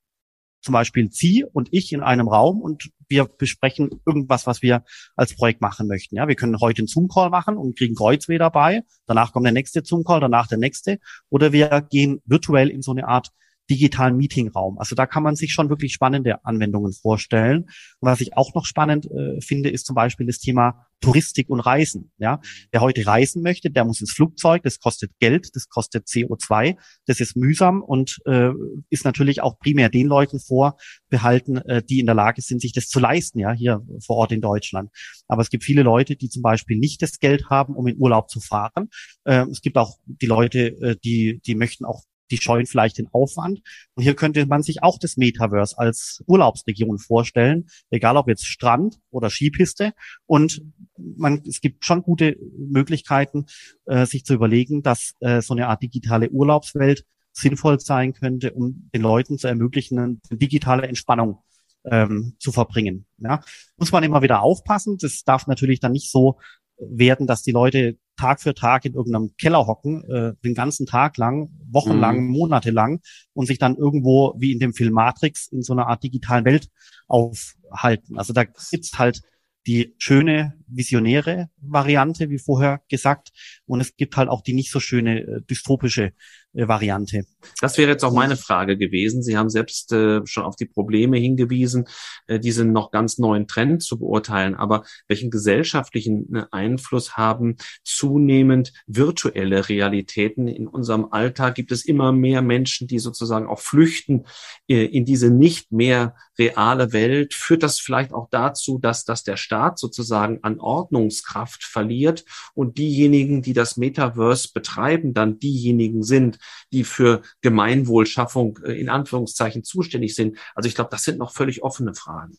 [0.60, 4.84] zum Beispiel Sie und ich in einem Raum und wir besprechen irgendwas, was wir
[5.16, 6.16] als Projekt machen möchten.
[6.16, 8.82] Ja, wir können heute einen Zoom-Call machen und kriegen Kreuzweh dabei.
[9.06, 10.98] Danach kommt der nächste Zoom-Call, danach der nächste.
[11.30, 13.30] Oder wir gehen virtuell in so eine Art
[13.70, 14.78] digitalen Meetingraum.
[14.78, 17.64] Also da kann man sich schon wirklich spannende Anwendungen vorstellen.
[18.00, 21.60] Und was ich auch noch spannend äh, finde, ist zum Beispiel das Thema Touristik und
[21.60, 22.10] Reisen.
[22.18, 22.40] Ja,
[22.72, 24.62] wer heute reisen möchte, der muss ins Flugzeug.
[24.62, 28.50] Das kostet Geld, das kostet CO2, das ist mühsam und äh,
[28.90, 32.88] ist natürlich auch primär den Leuten vorbehalten, äh, die in der Lage sind, sich das
[32.88, 33.38] zu leisten.
[33.38, 34.90] Ja, hier vor Ort in Deutschland.
[35.28, 38.28] Aber es gibt viele Leute, die zum Beispiel nicht das Geld haben, um in Urlaub
[38.28, 38.88] zu fahren.
[39.24, 43.08] Äh, es gibt auch die Leute, äh, die die möchten auch die scheuen vielleicht den
[43.12, 43.60] Aufwand.
[43.94, 48.98] Und hier könnte man sich auch das Metaverse als Urlaubsregion vorstellen, egal ob jetzt Strand
[49.10, 49.92] oder Skipiste.
[50.26, 50.62] Und
[50.96, 53.46] man, es gibt schon gute Möglichkeiten,
[53.86, 58.90] äh, sich zu überlegen, dass äh, so eine Art digitale Urlaubswelt sinnvoll sein könnte, um
[58.94, 61.38] den Leuten zu ermöglichen, eine digitale Entspannung
[61.84, 63.06] ähm, zu verbringen.
[63.18, 63.42] Ja.
[63.76, 64.98] Muss man immer wieder aufpassen.
[65.00, 66.38] Das darf natürlich dann nicht so
[66.78, 71.16] werden, dass die Leute Tag für Tag in irgendeinem Keller hocken, äh, den ganzen Tag
[71.16, 72.32] lang, wochenlang, mhm.
[72.32, 73.00] monatelang
[73.32, 76.68] und sich dann irgendwo wie in dem Film Matrix in so einer Art digitalen Welt
[77.06, 78.18] aufhalten.
[78.18, 79.22] Also da gibt's halt
[79.66, 83.30] die schöne visionäre Variante, wie vorher gesagt,
[83.66, 86.12] und es gibt halt auch die nicht so schöne äh, dystopische
[86.52, 87.24] Variante.
[87.60, 89.22] Das wäre jetzt auch meine Frage gewesen.
[89.22, 91.86] Sie haben selbst äh, schon auf die Probleme hingewiesen,
[92.26, 94.54] äh, diesen noch ganz neuen Trend zu beurteilen.
[94.54, 101.54] Aber welchen gesellschaftlichen äh, Einfluss haben zunehmend virtuelle Realitäten in unserem Alltag?
[101.54, 104.24] Gibt es immer mehr Menschen, die sozusagen auch flüchten
[104.68, 107.34] äh, in diese nicht mehr reale Welt?
[107.34, 112.24] Führt das vielleicht auch dazu, dass, dass der Staat sozusagen an Ordnungskraft verliert
[112.54, 116.38] und diejenigen, die das Metaverse betreiben, dann diejenigen sind,
[116.72, 120.38] die für Gemeinwohlschaffung äh, in Anführungszeichen zuständig sind.
[120.54, 122.38] Also ich glaube, das sind noch völlig offene Fragen.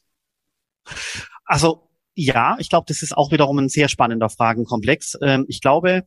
[1.45, 5.17] Also ja, ich glaube, das ist auch wiederum ein sehr spannender Fragenkomplex.
[5.21, 6.05] Ähm, ich glaube,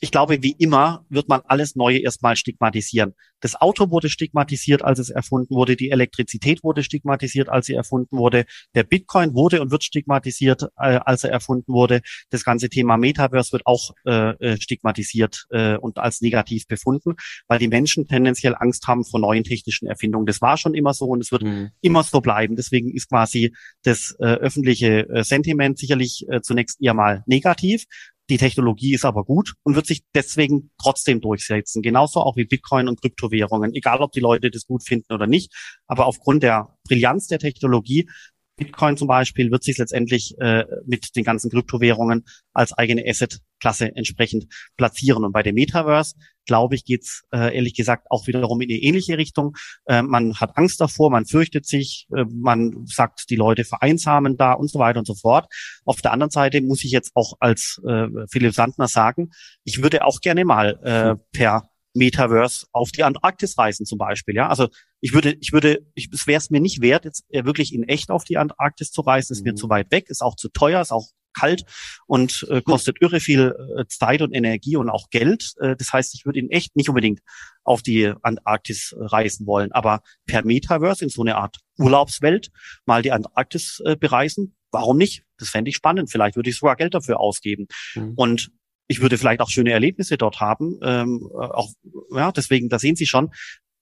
[0.00, 3.14] ich glaube, wie immer wird man alles Neue erstmal stigmatisieren.
[3.42, 5.76] Das Auto wurde stigmatisiert, als es erfunden wurde.
[5.76, 8.44] Die Elektrizität wurde stigmatisiert, als sie erfunden wurde.
[8.74, 12.02] Der Bitcoin wurde und wird stigmatisiert, äh, als er erfunden wurde.
[12.30, 17.16] Das ganze Thema Metaverse wird auch äh, äh, stigmatisiert äh, und als negativ befunden,
[17.48, 20.26] weil die Menschen tendenziell Angst haben vor neuen technischen Erfindungen.
[20.26, 21.70] Das war schon immer so und es wird mhm.
[21.80, 22.54] immer so bleiben.
[22.54, 27.84] Deswegen ist quasi das äh, öffentliche äh, Sentiment sicherlich zunächst eher mal negativ.
[28.32, 31.82] Die Technologie ist aber gut und wird sich deswegen trotzdem durchsetzen.
[31.82, 33.74] Genauso auch wie Bitcoin und Kryptowährungen.
[33.74, 35.52] Egal, ob die Leute das gut finden oder nicht.
[35.86, 38.08] Aber aufgrund der Brillanz der Technologie
[38.56, 42.24] Bitcoin zum Beispiel wird sich letztendlich äh, mit den ganzen Kryptowährungen
[42.54, 44.46] als eigene Asset-Klasse entsprechend
[44.78, 45.26] platzieren.
[45.26, 46.14] Und bei dem Metaverse,
[46.46, 49.56] glaube ich, geht's äh, ehrlich gesagt auch wiederum in die ähnliche Richtung.
[49.86, 54.52] Äh, man hat Angst davor, man fürchtet sich, äh, man sagt, die Leute vereinsamen da
[54.52, 55.46] und so weiter und so fort.
[55.84, 59.30] Auf der anderen Seite muss ich jetzt auch als äh, Philipp Sandner sagen,
[59.64, 64.34] ich würde auch gerne mal äh, per Metaverse auf die Antarktis reisen zum Beispiel.
[64.34, 64.68] Ja, also
[65.00, 67.84] ich würde, ich würde, ich, es wäre es mir nicht wert, jetzt äh, wirklich in
[67.84, 69.32] echt auf die Antarktis zu reisen.
[69.32, 69.50] Ist mhm.
[69.50, 71.64] mir zu weit weg, ist auch zu teuer, ist auch kalt
[72.06, 75.52] und äh, kostet irre viel äh, Zeit und Energie und auch Geld.
[75.60, 77.20] Äh, das heißt, ich würde in echt nicht unbedingt
[77.64, 82.50] auf die Antarktis reisen wollen, aber per Metaverse in so eine Art Urlaubswelt
[82.86, 84.56] mal die Antarktis äh, bereisen.
[84.70, 85.24] Warum nicht?
[85.38, 86.10] Das fände ich spannend.
[86.10, 87.66] Vielleicht würde ich sogar Geld dafür ausgeben.
[87.94, 88.12] Mhm.
[88.16, 88.50] Und
[88.88, 90.78] ich würde vielleicht auch schöne Erlebnisse dort haben.
[90.82, 91.70] Ähm, auch,
[92.14, 93.30] ja, deswegen, da sehen Sie schon,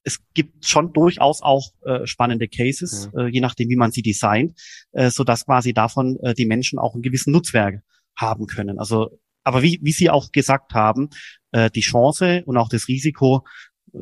[0.03, 3.27] es gibt schon durchaus auch äh, spannende Cases, ja.
[3.27, 4.59] äh, je nachdem, wie man sie designt,
[4.93, 7.83] äh, so dass quasi davon äh, die Menschen auch einen gewissen Nutzwerk
[8.17, 8.79] haben können.
[8.79, 11.11] Also, aber wie, wie Sie auch gesagt haben,
[11.53, 13.47] äh, die Chance und auch das Risiko
[13.93, 13.99] äh,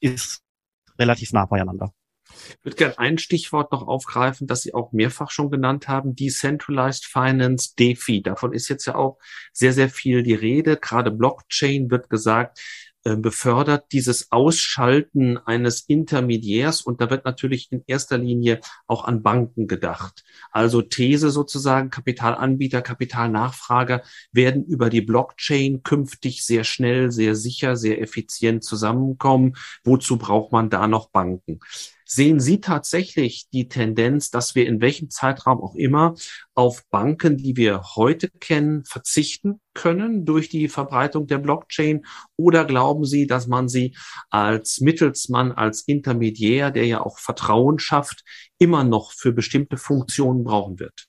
[0.00, 0.42] ist
[0.98, 1.92] relativ nah beieinander.
[2.28, 7.06] Ich würde gerne ein Stichwort noch aufgreifen, das Sie auch mehrfach schon genannt haben, Decentralized
[7.06, 8.22] Finance, DeFi.
[8.22, 9.18] Davon ist jetzt ja auch
[9.52, 10.76] sehr, sehr viel die Rede.
[10.76, 12.60] Gerade Blockchain wird gesagt,
[13.14, 19.68] befördert dieses Ausschalten eines Intermediärs und da wird natürlich in erster Linie auch an Banken
[19.68, 20.24] gedacht.
[20.50, 24.02] Also These sozusagen, Kapitalanbieter, Kapitalnachfrager
[24.32, 29.54] werden über die Blockchain künftig sehr schnell, sehr sicher, sehr effizient zusammenkommen.
[29.84, 31.60] Wozu braucht man da noch Banken?
[32.08, 36.14] Sehen Sie tatsächlich die Tendenz, dass wir in welchem Zeitraum auch immer
[36.54, 42.06] auf Banken, die wir heute kennen, verzichten können durch die Verbreitung der Blockchain?
[42.36, 43.96] Oder glauben Sie, dass man sie
[44.30, 48.22] als Mittelsmann, als Intermediär, der ja auch Vertrauen schafft,
[48.58, 51.08] immer noch für bestimmte Funktionen brauchen wird?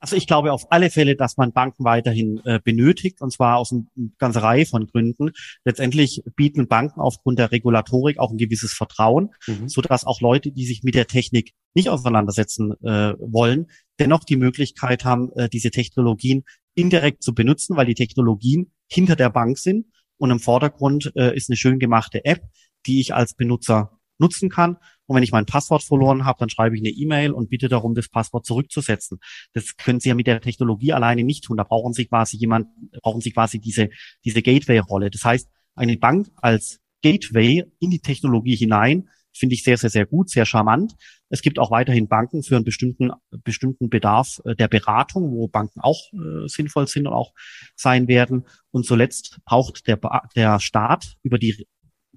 [0.00, 3.72] Also ich glaube auf alle Fälle, dass man Banken weiterhin äh, benötigt, und zwar aus
[3.72, 3.84] einer
[4.18, 5.32] ganzen Reihe von Gründen.
[5.64, 9.68] Letztendlich bieten Banken aufgrund der Regulatorik auch ein gewisses Vertrauen, mhm.
[9.68, 13.66] so dass auch Leute, die sich mit der Technik nicht auseinandersetzen äh, wollen,
[13.98, 16.44] dennoch die Möglichkeit haben, äh, diese Technologien
[16.74, 19.86] indirekt zu benutzen, weil die Technologien hinter der Bank sind
[20.16, 22.42] und im Vordergrund äh, ist eine schön gemachte App,
[22.86, 24.76] die ich als Benutzer nutzen kann
[25.08, 27.94] und wenn ich mein Passwort verloren habe, dann schreibe ich eine E-Mail und bitte darum,
[27.94, 29.18] das Passwort zurückzusetzen.
[29.54, 31.56] Das können Sie ja mit der Technologie alleine nicht tun.
[31.56, 32.68] Da brauchen Sie quasi jemand,
[33.02, 33.88] brauchen Sie quasi diese,
[34.26, 35.10] diese Gateway-Rolle.
[35.10, 40.04] Das heißt, eine Bank als Gateway in die Technologie hinein finde ich sehr, sehr, sehr
[40.04, 40.94] gut, sehr charmant.
[41.30, 43.10] Es gibt auch weiterhin Banken für einen bestimmten,
[43.44, 47.32] bestimmten Bedarf äh, der Beratung, wo Banken auch äh, sinnvoll sind und auch
[47.76, 48.46] sein werden.
[48.70, 49.98] Und zuletzt braucht der,
[50.34, 51.66] der Staat über die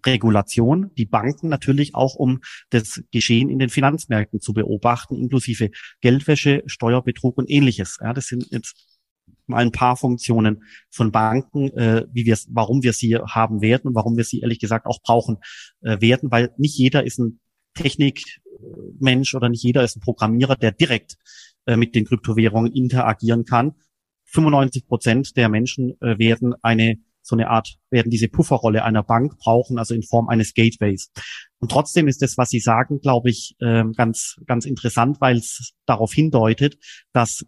[0.05, 2.39] Regulation die Banken natürlich auch, um
[2.69, 5.71] das Geschehen in den Finanzmärkten zu beobachten, inklusive
[6.01, 7.97] Geldwäsche, Steuerbetrug und ähnliches.
[8.01, 8.91] Ja, das sind jetzt
[9.47, 13.95] mal ein paar Funktionen von Banken, äh, wie wir warum wir sie haben werden und
[13.95, 15.37] warum wir sie ehrlich gesagt auch brauchen
[15.81, 17.39] äh, werden, weil nicht jeder ist ein
[17.73, 21.17] Technikmensch oder nicht jeder ist ein Programmierer, der direkt
[21.65, 23.75] äh, mit den Kryptowährungen interagieren kann.
[24.25, 29.37] 95 Prozent der Menschen äh, werden eine so eine Art, werden diese Pufferrolle einer Bank
[29.37, 31.11] brauchen, also in Form eines Gateways.
[31.59, 35.73] Und trotzdem ist das, was Sie sagen, glaube ich, ähm, ganz, ganz interessant, weil es
[35.85, 36.77] darauf hindeutet,
[37.13, 37.45] dass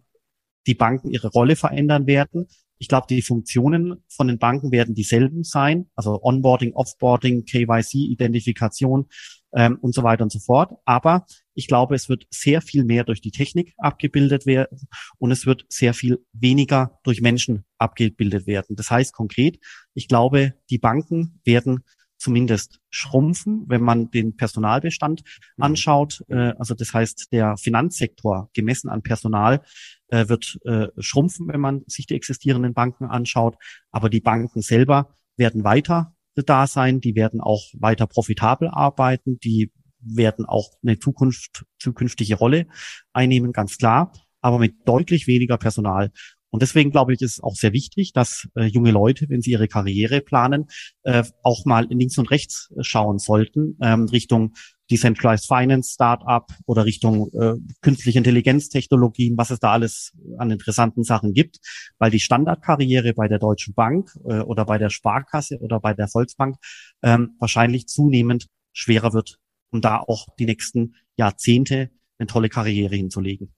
[0.66, 2.46] die Banken ihre Rolle verändern werden.
[2.78, 9.06] Ich glaube, die Funktionen von den Banken werden dieselben sein, also Onboarding, Offboarding, KYC, Identifikation
[9.54, 10.72] ähm, und so weiter und so fort.
[10.84, 14.88] Aber ich glaube, es wird sehr viel mehr durch die Technik abgebildet werden
[15.18, 18.76] und es wird sehr viel weniger durch Menschen abgebildet werden.
[18.76, 19.58] Das heißt konkret,
[19.94, 21.84] ich glaube, die Banken werden
[22.16, 25.22] zumindest schrumpfen, wenn man den Personalbestand
[25.56, 25.64] mhm.
[25.64, 26.24] anschaut.
[26.28, 29.62] Äh, also das heißt, der Finanzsektor gemessen an Personal
[30.08, 33.56] äh, wird äh, schrumpfen, wenn man sich die existierenden Banken anschaut.
[33.90, 39.72] Aber die Banken selber werden weiter da sein, die werden auch weiter profitabel arbeiten, die
[40.00, 42.66] werden auch eine Zukunft, zukünftige Rolle
[43.12, 46.10] einnehmen, ganz klar, aber mit deutlich weniger Personal.
[46.54, 49.66] Und deswegen glaube ich, ist auch sehr wichtig, dass äh, junge Leute, wenn sie ihre
[49.66, 50.68] Karriere planen,
[51.02, 54.54] äh, auch mal links und rechts schauen sollten, ähm, Richtung
[54.88, 61.34] Decentralized Finance Startup oder Richtung äh, künstliche Intelligenztechnologien, was es da alles an interessanten Sachen
[61.34, 61.58] gibt,
[61.98, 66.06] weil die Standardkarriere bei der Deutschen Bank äh, oder bei der Sparkasse oder bei der
[66.06, 66.54] Volksbank
[67.02, 69.40] ähm, wahrscheinlich zunehmend schwerer wird,
[69.72, 73.52] um da auch die nächsten Jahrzehnte eine tolle Karriere hinzulegen.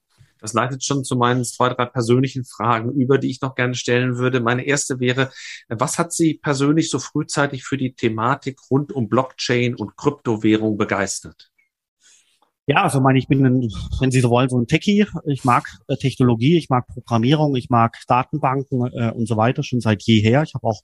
[0.47, 4.17] Das leitet schon zu meinen zwei, drei persönlichen Fragen über, die ich noch gerne stellen
[4.17, 4.39] würde.
[4.39, 5.33] Meine erste wäre,
[5.69, 11.51] was hat Sie persönlich so frühzeitig für die Thematik rund um Blockchain und Kryptowährung begeistert?
[12.69, 13.69] Ja, also meine, ich bin, ein,
[13.99, 15.07] wenn Sie so wollen, so ein Techie.
[15.25, 19.81] Ich mag äh, Technologie, ich mag Programmierung, ich mag Datenbanken äh, und so weiter schon
[19.81, 20.45] seit jeher.
[20.45, 20.83] Ich habe auch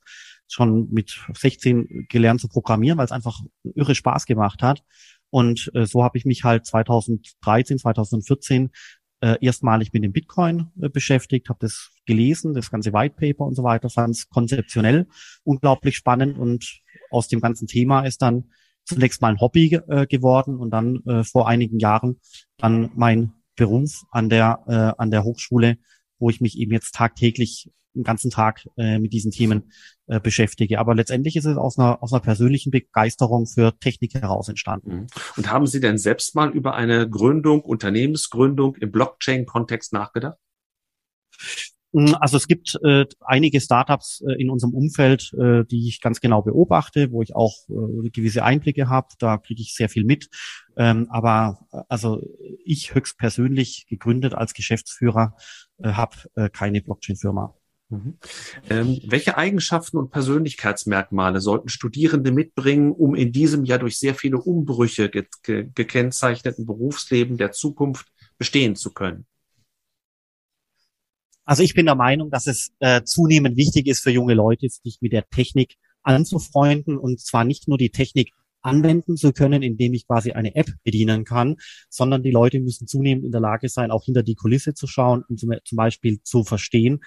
[0.49, 4.83] schon mit 16 gelernt zu programmieren, weil es einfach irre Spaß gemacht hat.
[5.31, 8.71] Und äh, so habe ich mich halt 2013, 2014
[9.23, 13.55] äh, erstmalig mit dem Bitcoin äh, beschäftigt, habe das gelesen, das ganze White Paper und
[13.55, 15.07] so weiter, fand es konzeptionell
[15.45, 18.51] unglaublich spannend und aus dem ganzen Thema ist dann
[18.85, 22.21] zunächst mal ein Hobby äh, geworden und dann äh, vor einigen Jahren
[22.59, 25.79] dann mein Beruf an der äh, an der Hochschule,
[26.19, 29.73] wo ich mich eben jetzt tagtäglich den ganzen Tag äh, mit diesen Themen
[30.07, 30.79] äh, beschäftige.
[30.79, 34.93] Aber letztendlich ist es aus einer, aus einer persönlichen Begeisterung für Technik heraus entstanden.
[34.93, 35.07] Mhm.
[35.37, 40.39] Und haben Sie denn selbst mal über eine Gründung, Unternehmensgründung im Blockchain-Kontext nachgedacht?
[41.93, 46.21] Mm, also es gibt äh, einige Startups äh, in unserem Umfeld, äh, die ich ganz
[46.21, 49.09] genau beobachte, wo ich auch äh, gewisse Einblicke habe.
[49.19, 50.29] Da kriege ich sehr viel mit.
[50.77, 52.23] Ähm, aber äh, also
[52.65, 55.37] ich höchst persönlich gegründet als Geschäftsführer
[55.79, 57.55] äh, habe äh, keine Blockchain-Firma.
[57.93, 58.15] Mhm.
[58.71, 64.39] Ähm, welche Eigenschaften und Persönlichkeitsmerkmale sollten Studierende mitbringen, um in diesem ja durch sehr viele
[64.39, 68.07] Umbrüche ge ge gekennzeichneten Berufsleben der Zukunft
[68.39, 69.27] bestehen zu können?
[71.45, 74.99] Also ich bin der Meinung, dass es äh, zunehmend wichtig ist für junge Leute, sich
[75.03, 78.33] mit der Technik anzufreunden und zwar nicht nur die Technik
[78.63, 81.57] anwenden zu können, indem ich quasi eine App bedienen kann,
[81.91, 85.25] sondern die Leute müssen zunehmend in der Lage sein, auch hinter die Kulisse zu schauen
[85.29, 87.01] und zum, zum Beispiel zu verstehen,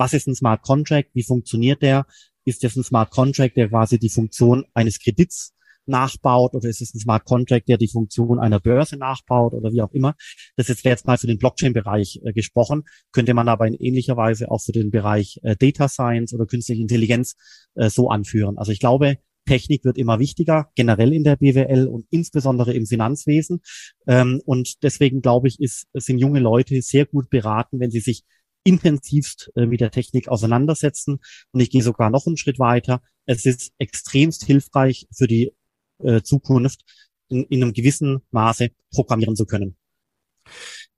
[0.00, 2.06] was ist ein Smart Contract, wie funktioniert der,
[2.46, 5.52] ist das ein Smart Contract, der quasi die Funktion eines Kredits
[5.84, 9.82] nachbaut oder ist es ein Smart Contract, der die Funktion einer Börse nachbaut oder wie
[9.82, 10.14] auch immer.
[10.56, 14.50] Das ist jetzt mal für den Blockchain-Bereich äh, gesprochen, könnte man aber in ähnlicher Weise
[14.50, 17.36] auch für den Bereich äh, Data Science oder künstliche Intelligenz
[17.74, 18.56] äh, so anführen.
[18.56, 23.60] Also ich glaube, Technik wird immer wichtiger, generell in der BWL und insbesondere im Finanzwesen.
[24.06, 28.24] Ähm, und deswegen glaube ich, ist, sind junge Leute sehr gut beraten, wenn sie sich
[28.64, 31.20] intensivst äh, mit der Technik auseinandersetzen.
[31.52, 33.02] Und ich gehe sogar noch einen Schritt weiter.
[33.26, 35.52] Es ist extremst hilfreich für die
[35.98, 36.84] äh, Zukunft,
[37.28, 39.76] in, in einem gewissen Maße programmieren zu können.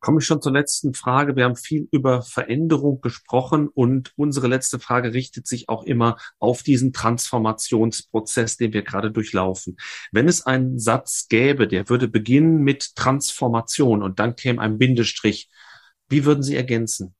[0.00, 1.36] Komme ich schon zur letzten Frage.
[1.36, 6.64] Wir haben viel über Veränderung gesprochen und unsere letzte Frage richtet sich auch immer auf
[6.64, 9.76] diesen Transformationsprozess, den wir gerade durchlaufen.
[10.10, 15.48] Wenn es einen Satz gäbe, der würde beginnen mit Transformation und dann käme ein Bindestrich,
[16.08, 17.14] wie würden Sie ergänzen?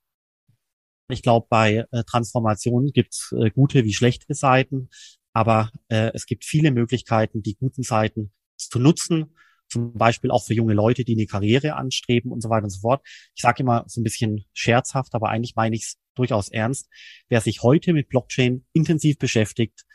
[1.13, 4.89] Ich glaube, bei äh, Transformationen gibt es äh, gute wie schlechte Seiten,
[5.31, 9.35] aber äh, es gibt viele Möglichkeiten, die guten Seiten zu nutzen,
[9.69, 12.81] zum Beispiel auch für junge Leute, die eine Karriere anstreben und so weiter und so
[12.81, 13.05] fort.
[13.35, 16.89] Ich sage immer so ein bisschen scherzhaft, aber eigentlich meine ich es durchaus ernst.
[17.29, 19.85] Wer sich heute mit Blockchain intensiv beschäftigt,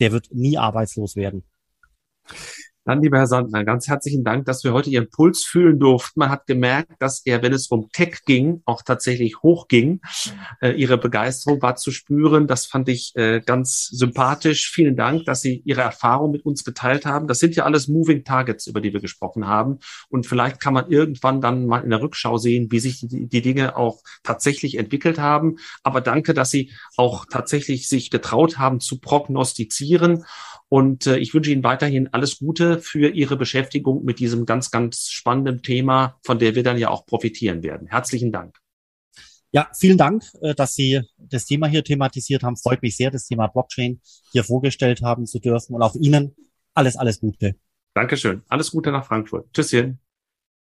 [0.00, 1.44] der wird nie arbeitslos werden.
[2.88, 6.20] Dann, lieber Herr Sandner, ganz herzlichen Dank, dass wir heute Ihren Puls fühlen durften.
[6.20, 10.00] Man hat gemerkt, dass er, wenn es um Tech ging, auch tatsächlich hochging.
[10.62, 12.46] Äh, Ihre Begeisterung war zu spüren.
[12.46, 14.70] Das fand ich äh, ganz sympathisch.
[14.70, 17.28] Vielen Dank, dass Sie Ihre Erfahrung mit uns geteilt haben.
[17.28, 19.80] Das sind ja alles Moving Targets, über die wir gesprochen haben.
[20.08, 23.42] Und vielleicht kann man irgendwann dann mal in der Rückschau sehen, wie sich die, die
[23.42, 25.56] Dinge auch tatsächlich entwickelt haben.
[25.82, 30.24] Aber danke, dass Sie auch tatsächlich sich getraut haben zu prognostizieren
[30.68, 35.08] und äh, ich wünsche Ihnen weiterhin alles Gute für Ihre Beschäftigung mit diesem ganz, ganz
[35.08, 37.88] spannenden Thema, von der wir dann ja auch profitieren werden.
[37.88, 38.56] Herzlichen Dank.
[39.50, 42.56] Ja, vielen Dank, äh, dass Sie das Thema hier thematisiert haben.
[42.56, 44.00] Freut mich sehr, das Thema Blockchain
[44.32, 46.36] hier vorgestellt haben zu dürfen und auch Ihnen
[46.74, 47.56] alles, alles Gute.
[47.94, 48.42] Dankeschön.
[48.48, 49.52] Alles Gute nach Frankfurt.
[49.52, 49.98] Tschüsschen.